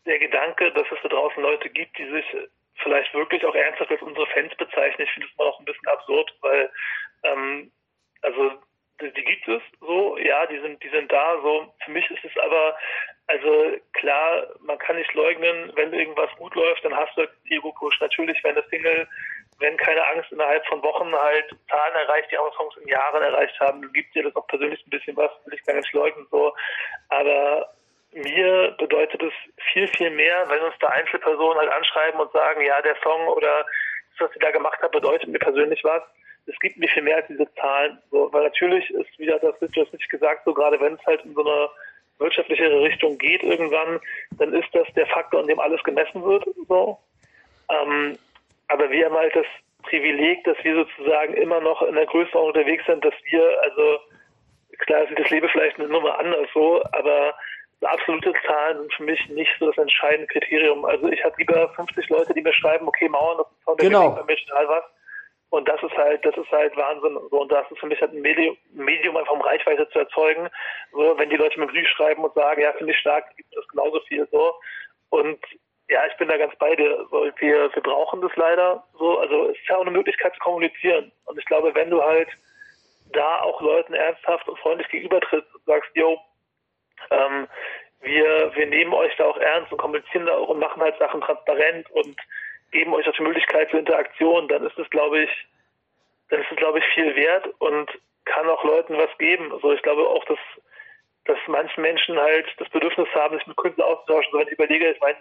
der 0.06 0.20
Gedanke, 0.20 0.72
dass 0.72 0.86
es 0.92 1.00
da 1.02 1.10
draußen 1.10 1.42
Leute 1.42 1.70
gibt, 1.70 1.98
die 1.98 2.10
sich 2.10 2.26
vielleicht 2.82 3.14
wirklich 3.14 3.46
auch 3.46 3.56
ernsthaft 3.56 3.92
als 3.92 4.02
unsere 4.02 4.28
Fans 4.28 4.56
bezeichnen. 4.56 5.08
Ich 5.08 5.14
finde 5.14 5.28
es 5.32 5.40
auch 5.40 5.60
ein 5.60 5.66
bisschen 5.66 5.88
absurd, 5.88 6.34
weil 6.42 6.72
ähm, 7.24 7.72
also 8.22 8.52
die, 9.02 9.12
gibt 9.12 9.48
es 9.48 9.62
so, 9.82 10.18
ja, 10.18 10.46
die 10.46 10.60
sind, 10.60 10.82
die 10.82 10.90
sind 10.90 11.12
da. 11.12 11.40
So 11.42 11.74
für 11.84 11.92
mich 11.92 12.10
ist 12.10 12.24
es 12.24 12.38
aber 12.44 12.76
also 13.28 13.78
klar, 13.94 14.48
man 14.60 14.78
kann 14.78 14.98
nicht 14.98 15.14
leugnen, 15.14 15.72
wenn 15.76 15.94
irgendwas 15.94 16.30
gut 16.38 16.54
läuft, 16.54 16.86
dann 16.86 16.96
hast 16.96 17.16
du 17.18 17.28
Ego-Push. 17.50 18.00
Natürlich, 18.00 18.44
wenn 18.44 18.56
das 18.56 18.68
Single, 18.70 19.08
wenn 19.60 19.78
keine 19.78 20.06
Angst 20.08 20.32
innerhalb 20.32 20.66
von 20.68 20.84
Wochen 20.84 21.12
halt 21.14 21.50
Zahlen 21.70 21.96
erreicht, 21.96 22.30
die 22.32 22.38
andere 22.38 22.56
Songs 22.56 22.78
in 22.78 22.88
Jahren 22.88 23.24
erreicht 23.24 23.60
haben, 23.60 23.82
gibt 23.94 24.14
dir 24.14 24.24
das 24.24 24.36
auch 24.36 24.46
persönlich 24.48 24.86
ein 24.86 24.92
bisschen 24.92 25.18
was, 25.18 25.32
will 25.46 25.56
ich 25.56 25.64
gar 25.64 25.76
nicht 25.76 25.92
leugnen 25.94 26.28
so. 26.30 26.54
Aber 27.10 27.75
mir 28.16 28.76
bedeutet 28.78 29.22
es 29.22 29.34
viel, 29.74 29.88
viel 29.90 30.10
mehr, 30.10 30.46
wenn 30.48 30.62
uns 30.62 30.76
da 30.80 30.88
Einzelpersonen 30.88 31.60
halt 31.60 31.72
anschreiben 31.72 32.20
und 32.20 32.32
sagen, 32.32 32.62
ja, 32.62 32.82
der 32.82 32.96
Song 33.04 33.28
oder 33.28 33.66
das, 34.18 34.28
was 34.28 34.34
sie 34.34 34.40
da 34.40 34.52
gemacht 34.52 34.82
hat, 34.82 34.92
bedeutet 34.92 35.30
mir 35.30 35.40
persönlich 35.40 35.84
was. 35.84 36.02
Es 36.48 36.58
gibt 36.60 36.78
mir 36.78 36.88
viel 36.88 37.04
mehr 37.04 37.18
als 37.18 37.28
diese 37.28 37.52
Zahlen. 37.56 38.00
So, 38.12 38.32
weil 38.32 38.44
natürlich 38.44 38.90
ist, 38.92 39.20
wieder 39.20 39.40
das, 39.40 39.58
du 39.60 39.68
nicht 39.68 40.10
gesagt, 40.10 40.46
so 40.46 40.54
gerade 40.54 40.80
wenn 40.80 40.94
es 40.94 41.06
halt 41.06 41.26
in 41.26 41.34
so 41.34 41.42
einer 41.42 41.70
wirtschaftlichere 42.20 42.82
Richtung 42.82 43.18
geht 43.18 43.44
irgendwann, 43.44 44.00
dann 44.38 44.54
ist 44.54 44.74
das 44.74 44.88
der 44.96 45.08
Faktor, 45.08 45.42
an 45.42 45.48
dem 45.48 45.60
alles 45.60 45.84
gemessen 45.84 46.24
wird. 46.24 46.46
So. 46.68 46.98
Ähm, 47.70 48.18
aber 48.68 48.90
wir 48.90 49.06
haben 49.06 49.16
halt 49.16 49.36
das 49.36 49.46
Privileg, 49.84 50.44
dass 50.46 50.58
wir 50.64 50.76
sozusagen 50.76 51.34
immer 51.34 51.60
noch 51.60 51.82
in 51.82 51.96
der 51.96 52.06
Größenordnung 52.06 52.48
unterwegs 52.48 52.86
sind, 52.86 53.04
dass 53.04 53.14
wir, 53.30 53.62
also 53.64 54.00
klar 54.80 55.06
sieht 55.08 55.20
das 55.20 55.30
Leben 55.30 55.50
vielleicht 55.50 55.80
eine 55.80 55.90
Nummer 55.90 56.18
anders 56.20 56.48
so, 56.54 56.82
aber 56.92 57.36
absolute 57.82 58.34
Zahlen 58.48 58.80
sind 58.80 58.94
für 58.94 59.04
mich 59.04 59.30
nicht 59.30 59.52
so 59.60 59.68
das 59.68 59.78
entscheidende 59.78 60.28
Kriterium. 60.28 60.86
Also 60.86 61.08
ich 61.08 61.24
habe 61.24 61.36
lieber 61.38 61.70
50 61.76 62.10
Leute, 62.10 62.34
die 62.34 62.42
mir 62.42 62.54
schreiben, 62.54 62.88
okay, 62.88 63.10
Mauern, 63.10 63.38
das 63.38 63.48
ist 63.48 63.80
genau. 63.80 64.12
bei 64.12 64.24
mir 64.24 64.38
total 64.38 64.68
was. 64.68 64.84
Und 65.50 65.70
das 65.70 65.82
ist 65.84 65.96
halt, 65.96 66.26
das 66.26 66.36
ist 66.36 66.52
halt 66.52 66.76
Wahnsinn. 66.76 67.18
So, 67.30 67.42
und 67.42 67.52
das 67.52 67.70
ist 67.72 67.80
für 67.80 67.86
mich 67.86 68.02
halt 68.02 68.12
ein 68.12 68.22
Medium, 68.22 68.58
Medium 68.74 69.16
einfach 69.16 69.34
um 69.34 69.42
Reichweite 69.42 69.88
zu 69.90 70.00
erzeugen. 70.00 70.50
So, 70.92 71.18
wenn 71.18 71.30
die 71.30 71.38
Leute 71.38 71.60
mir 71.60 71.68
Brief 71.68 71.88
schreiben 71.90 72.24
und 72.24 72.34
sagen, 72.34 72.62
ja, 72.62 72.74
finde 72.74 72.92
ich 72.92 73.00
stark, 73.00 73.36
gibt 73.38 73.56
es 73.56 73.68
genauso 73.70 74.00
viel 74.02 74.28
so. 74.32 74.56
Und 75.10 75.40
ja, 75.88 76.06
ich 76.08 76.18
bin 76.18 76.28
da 76.28 76.38
ganz 76.38 76.56
bei 76.58 76.76
dir. 76.76 77.06
So, 77.12 77.30
wir, 77.38 77.74
wir 77.74 77.84
brauchen 77.84 78.22
das 78.22 78.36
leider 78.36 78.84
so. 78.98 79.20
Also 79.20 79.50
es 79.50 79.58
ist 79.58 79.70
ja 79.70 79.78
auch 79.78 79.82
eine 79.82 79.92
Möglichkeit 79.92 80.34
zu 80.34 80.40
kommunizieren. 80.40 81.12
Und 81.26 81.38
ich 81.38 81.46
glaube, 81.46 81.74
wenn 81.76 81.90
du 81.90 82.04
halt 82.04 82.30
da 83.14 83.42
auch 83.42 83.62
Leuten 83.62 83.94
ernsthaft 83.94 84.50
und 84.50 84.60
freundlich 84.60 84.90
gegenübertrittst 84.90 85.54
und 85.54 85.64
sagst, 85.66 85.90
yo, 85.94 86.20
ähm, 87.12 87.48
wir, 88.02 88.52
wir 88.56 88.66
nehmen 88.68 88.94
euch 88.94 89.16
da 89.18 89.26
auch 89.26 89.38
ernst 89.38 89.72
und 89.72 89.78
kommunizieren 89.78 90.26
da 90.26 90.34
auch 90.34 90.50
und 90.50 90.60
machen 90.60 90.82
halt 90.82 90.98
Sachen 91.00 91.22
transparent 91.22 91.90
und 91.92 92.16
geben 92.72 92.94
euch 92.94 93.08
auch 93.08 93.16
die 93.16 93.24
Möglichkeit 93.24 93.70
zur 93.70 93.80
Interaktion, 93.80 94.48
dann 94.48 94.66
ist 94.66 94.78
es, 94.78 94.90
glaube 94.90 95.24
ich, 95.24 95.30
dann 96.30 96.42
ist 96.42 96.52
es, 96.52 96.58
glaube 96.58 96.80
ich, 96.80 96.86
viel 96.94 97.16
wert 97.16 97.48
und 97.60 97.90
kann 98.26 98.50
auch 98.50 98.64
Leuten 98.64 98.98
was 98.98 99.16
geben. 99.18 99.52
Also 99.54 99.74
ich 99.74 99.82
glaube 99.82 100.08
auch, 100.08 100.24
dass, 100.26 100.40
dass 101.26 101.38
manche 101.48 101.80
Menschen 101.80 102.20
halt 102.20 102.48
das 102.58 102.70
Bedürfnis 102.70 103.08
haben, 103.14 103.38
sich 103.38 103.48
mit 103.48 103.58
Künstlern 103.58 103.88
auszutauschen. 103.88 104.32
So, 104.32 104.40
wenn 104.40 104.48
ich 104.48 104.54
überlege, 104.54 104.92
ich 104.92 105.00
meine, 105.00 105.18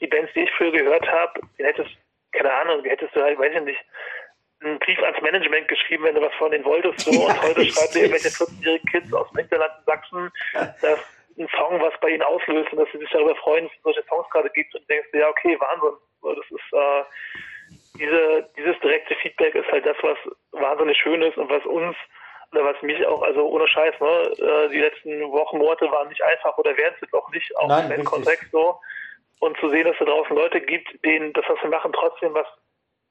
die 0.00 0.06
Bands, 0.06 0.32
die 0.34 0.40
ich 0.40 0.50
früher 0.52 0.72
gehört 0.72 1.06
habe, 1.10 1.40
die 1.58 1.64
hättest, 1.64 1.90
keine 2.32 2.52
Ahnung, 2.52 2.82
die 2.82 2.90
hättest 2.90 3.14
du 3.14 3.22
halt, 3.22 3.38
weiß 3.38 3.54
ich 3.54 3.62
nicht, 3.62 3.84
einen 4.62 4.78
Brief 4.78 5.02
ans 5.02 5.20
Management 5.20 5.68
geschrieben, 5.68 6.04
wenn 6.04 6.14
du 6.14 6.22
was 6.22 6.34
von 6.34 6.50
denen 6.50 6.64
wolltest. 6.64 7.00
So. 7.00 7.10
Und 7.10 7.42
heute 7.42 7.64
schreiben 7.66 7.92
dir 7.92 8.02
irgendwelche 8.02 8.28
14-jährigen 8.28 8.88
Kids 8.90 9.12
aus 9.12 9.28
dem 9.30 9.38
Hinterland 9.38 9.72
in 9.78 9.84
Sachsen, 9.84 10.32
dass 10.80 11.15
ein 11.38 11.48
Song 11.56 11.80
was 11.80 11.94
bei 12.00 12.10
ihnen 12.10 12.22
auslöst 12.22 12.72
und 12.72 12.78
dass 12.78 12.88
sie 12.92 12.98
sich 12.98 13.10
darüber 13.10 13.36
freuen, 13.36 13.64
dass 13.64 13.74
es 13.76 13.82
solche 13.82 14.04
Songs 14.08 14.28
gerade 14.30 14.50
gibt 14.50 14.74
und 14.74 14.88
denkst 14.88 15.08
du, 15.12 15.18
ja, 15.18 15.28
okay, 15.28 15.58
Wahnsinn. 15.60 15.98
Das 16.22 16.50
ist 16.50 16.72
äh, 16.72 17.04
diese, 17.98 18.48
dieses 18.56 18.78
direkte 18.80 19.14
Feedback 19.16 19.54
ist 19.54 19.70
halt 19.70 19.86
das, 19.86 19.96
was 20.02 20.18
wahnsinnig 20.52 20.96
schön 20.98 21.22
ist 21.22 21.36
und 21.36 21.48
was 21.48 21.64
uns 21.66 21.96
oder 22.52 22.64
was 22.64 22.80
mich 22.82 23.04
auch, 23.06 23.22
also 23.22 23.46
ohne 23.46 23.66
Scheiß, 23.66 23.94
ne, 24.00 24.06
äh, 24.06 24.68
die 24.70 24.80
letzten 24.80 25.20
Wochen, 25.32 25.58
Monate 25.58 25.90
waren 25.90 26.08
nicht 26.08 26.22
einfach 26.22 26.56
oder 26.58 26.76
werden 26.76 26.94
es 26.96 27.02
jetzt 27.02 27.14
auch 27.14 27.30
nicht, 27.30 27.56
auch 27.56 27.68
Nein, 27.68 27.90
im 27.90 28.04
Kontext 28.04 28.50
so. 28.52 28.78
Und 29.38 29.58
zu 29.58 29.68
sehen, 29.68 29.84
dass 29.84 29.94
es 29.94 29.98
da 29.98 30.06
draußen 30.06 30.34
Leute 30.34 30.60
gibt, 30.60 31.04
denen 31.04 31.32
das, 31.34 31.44
was 31.48 31.60
wir 31.62 31.70
machen, 31.70 31.92
trotzdem 31.92 32.32
was, 32.32 32.46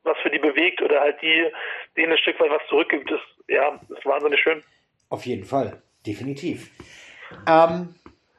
was 0.03 0.17
für 0.19 0.31
die 0.31 0.39
bewegt 0.39 0.81
oder 0.81 1.01
halt 1.01 1.21
die, 1.21 1.51
denen 1.95 2.13
ein 2.13 2.17
Stück 2.17 2.39
weit 2.39 2.49
was 2.49 2.65
zurückgibt, 2.69 3.11
ist, 3.11 3.21
ja, 3.47 3.79
ist 3.89 4.05
wahnsinnig 4.05 4.39
schön. 4.39 4.63
Auf 5.09 5.25
jeden 5.25 5.45
Fall, 5.45 5.81
definitiv. 6.05 6.71
Ähm, 7.47 7.93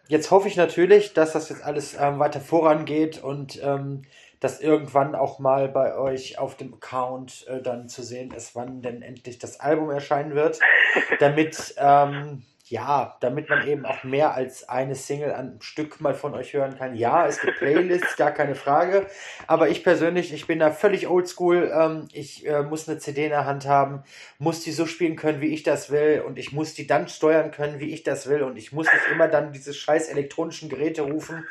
jetzt 0.08 0.30
hoffe 0.30 0.48
ich 0.48 0.56
natürlich, 0.56 1.14
dass 1.14 1.32
das 1.32 1.48
jetzt 1.48 1.62
alles 1.64 1.96
ähm, 1.98 2.18
weiter 2.18 2.40
vorangeht 2.40 3.22
und 3.22 3.60
ähm, 3.62 4.02
dass 4.40 4.60
irgendwann 4.60 5.14
auch 5.14 5.38
mal 5.38 5.68
bei 5.68 5.96
euch 5.96 6.38
auf 6.38 6.56
dem 6.56 6.74
Account 6.74 7.46
äh, 7.48 7.62
dann 7.62 7.88
zu 7.88 8.02
sehen 8.02 8.30
ist, 8.32 8.54
wann 8.54 8.82
denn 8.82 9.02
endlich 9.02 9.38
das 9.38 9.60
Album 9.60 9.90
erscheinen 9.90 10.34
wird, 10.34 10.60
damit 11.20 11.74
ähm, 11.78 12.42
ja, 12.68 13.16
damit 13.20 13.48
man 13.48 13.66
eben 13.66 13.86
auch 13.86 14.02
mehr 14.02 14.34
als 14.34 14.68
eine 14.68 14.96
Single 14.96 15.32
an 15.32 15.58
Stück 15.60 16.00
mal 16.00 16.14
von 16.14 16.34
euch 16.34 16.52
hören 16.52 16.76
kann. 16.76 16.96
Ja, 16.96 17.26
es 17.26 17.40
gibt 17.40 17.58
Playlists, 17.58 18.16
gar 18.16 18.32
keine 18.32 18.56
Frage. 18.56 19.06
Aber 19.46 19.68
ich 19.68 19.84
persönlich, 19.84 20.32
ich 20.32 20.48
bin 20.48 20.58
da 20.58 20.72
völlig 20.72 21.06
oldschool. 21.06 21.70
Ähm, 21.72 22.08
ich 22.12 22.44
äh, 22.44 22.62
muss 22.62 22.88
eine 22.88 22.98
CD 22.98 23.24
in 23.24 23.30
der 23.30 23.44
Hand 23.44 23.66
haben, 23.66 24.02
muss 24.38 24.62
die 24.64 24.72
so 24.72 24.86
spielen 24.86 25.14
können, 25.14 25.40
wie 25.40 25.54
ich 25.54 25.62
das 25.62 25.90
will. 25.90 26.24
Und 26.26 26.38
ich 26.38 26.52
muss 26.52 26.74
die 26.74 26.88
dann 26.88 27.06
steuern 27.06 27.52
können, 27.52 27.78
wie 27.78 27.92
ich 27.92 28.02
das 28.02 28.28
will. 28.28 28.42
Und 28.42 28.56
ich 28.56 28.72
muss 28.72 28.86
nicht 28.92 29.12
immer 29.12 29.28
dann 29.28 29.52
diese 29.52 29.72
scheiß 29.72 30.08
elektronischen 30.08 30.68
Geräte 30.68 31.02
rufen. 31.02 31.46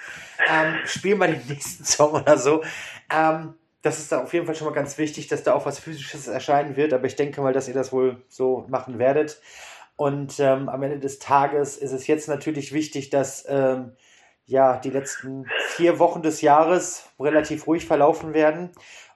Ähm, 0.49 0.75
spiel 0.85 1.15
mal 1.15 1.31
den 1.31 1.47
nächsten 1.47 1.85
Song 1.85 2.11
oder 2.11 2.37
so. 2.37 2.61
Ähm, 3.09 3.53
das 3.81 3.99
ist 3.99 4.11
da 4.11 4.21
auf 4.21 4.33
jeden 4.33 4.47
Fall 4.47 4.55
schon 4.55 4.67
mal 4.67 4.73
ganz 4.73 4.97
wichtig, 4.97 5.27
dass 5.27 5.43
da 5.43 5.53
auch 5.53 5.65
was 5.65 5.79
Physisches 5.79 6.27
erscheinen 6.27 6.75
wird. 6.75 6.91
Aber 6.91 7.05
ich 7.05 7.15
denke 7.15 7.39
mal, 7.39 7.53
dass 7.53 7.69
ihr 7.69 7.73
das 7.73 7.93
wohl 7.93 8.21
so 8.27 8.65
machen 8.67 8.99
werdet. 8.99 9.39
Und 9.97 10.39
ähm, 10.39 10.67
am 10.67 10.83
Ende 10.83 10.99
des 10.99 11.19
Tages 11.19 11.77
ist 11.77 11.93
es 11.93 12.07
jetzt 12.07 12.27
natürlich 12.27 12.73
wichtig, 12.73 13.09
dass 13.09 13.45
ähm, 13.47 13.93
ja 14.45 14.77
die 14.77 14.89
letzten 14.89 15.45
vier 15.69 15.99
Wochen 15.99 16.21
des 16.21 16.41
Jahres 16.41 17.09
relativ 17.19 17.67
ruhig 17.67 17.85
verlaufen 17.85 18.33
werden. 18.33 18.71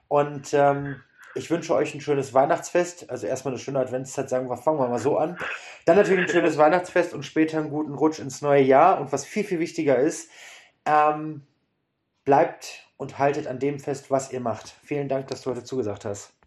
Und 0.08 0.54
ähm, 0.54 0.96
ich 1.34 1.50
wünsche 1.50 1.74
euch 1.74 1.94
ein 1.94 2.00
schönes 2.00 2.34
Weihnachtsfest. 2.34 3.10
Also 3.10 3.26
erstmal 3.26 3.54
eine 3.54 3.60
schöne 3.60 3.78
Adventszeit, 3.78 4.28
sagen 4.28 4.48
wir, 4.48 4.56
fangen 4.56 4.78
wir 4.78 4.88
mal 4.88 4.98
so 4.98 5.18
an. 5.18 5.38
Dann 5.84 5.96
natürlich 5.96 6.26
ein 6.26 6.28
schönes 6.28 6.58
Weihnachtsfest 6.58 7.14
und 7.14 7.24
später 7.24 7.58
einen 7.58 7.70
guten 7.70 7.94
Rutsch 7.94 8.18
ins 8.18 8.42
neue 8.42 8.62
Jahr. 8.62 9.00
Und 9.00 9.12
was 9.12 9.24
viel, 9.24 9.44
viel 9.44 9.60
wichtiger 9.60 9.98
ist, 9.98 10.30
ähm, 10.86 11.46
bleibt 12.24 12.86
und 12.96 13.18
haltet 13.18 13.46
an 13.46 13.58
dem 13.58 13.78
fest, 13.78 14.10
was 14.10 14.32
ihr 14.32 14.40
macht. 14.40 14.74
Vielen 14.82 15.08
Dank, 15.08 15.28
dass 15.28 15.42
du 15.42 15.50
heute 15.50 15.64
zugesagt 15.64 16.04
hast. 16.04 16.39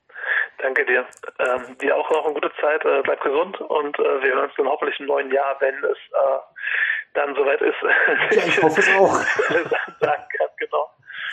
Danke 0.59 0.85
dir. 0.85 1.05
Ähm, 1.39 1.77
dir 1.79 1.95
auch 1.95 2.09
noch 2.09 2.25
eine 2.25 2.33
gute 2.33 2.51
Zeit. 2.61 2.83
Äh, 2.85 3.01
bleib 3.03 3.21
gesund 3.21 3.59
und 3.59 3.99
äh, 3.99 4.23
wir 4.23 4.33
hören 4.33 4.45
uns 4.45 4.53
dann 4.55 4.67
hoffentlich 4.67 4.99
im 4.99 5.07
neuen 5.07 5.31
Jahr, 5.31 5.55
wenn 5.59 5.75
es 5.83 5.97
äh, 5.97 6.39
dann 7.13 7.35
soweit 7.35 7.61
ist. 7.61 7.81
Ja, 8.31 8.45
ich 8.47 8.61
hoffe 8.61 8.79
es 8.79 8.89
auch. 8.95 9.13
Danke, 9.99 10.49
genau. 10.57 10.92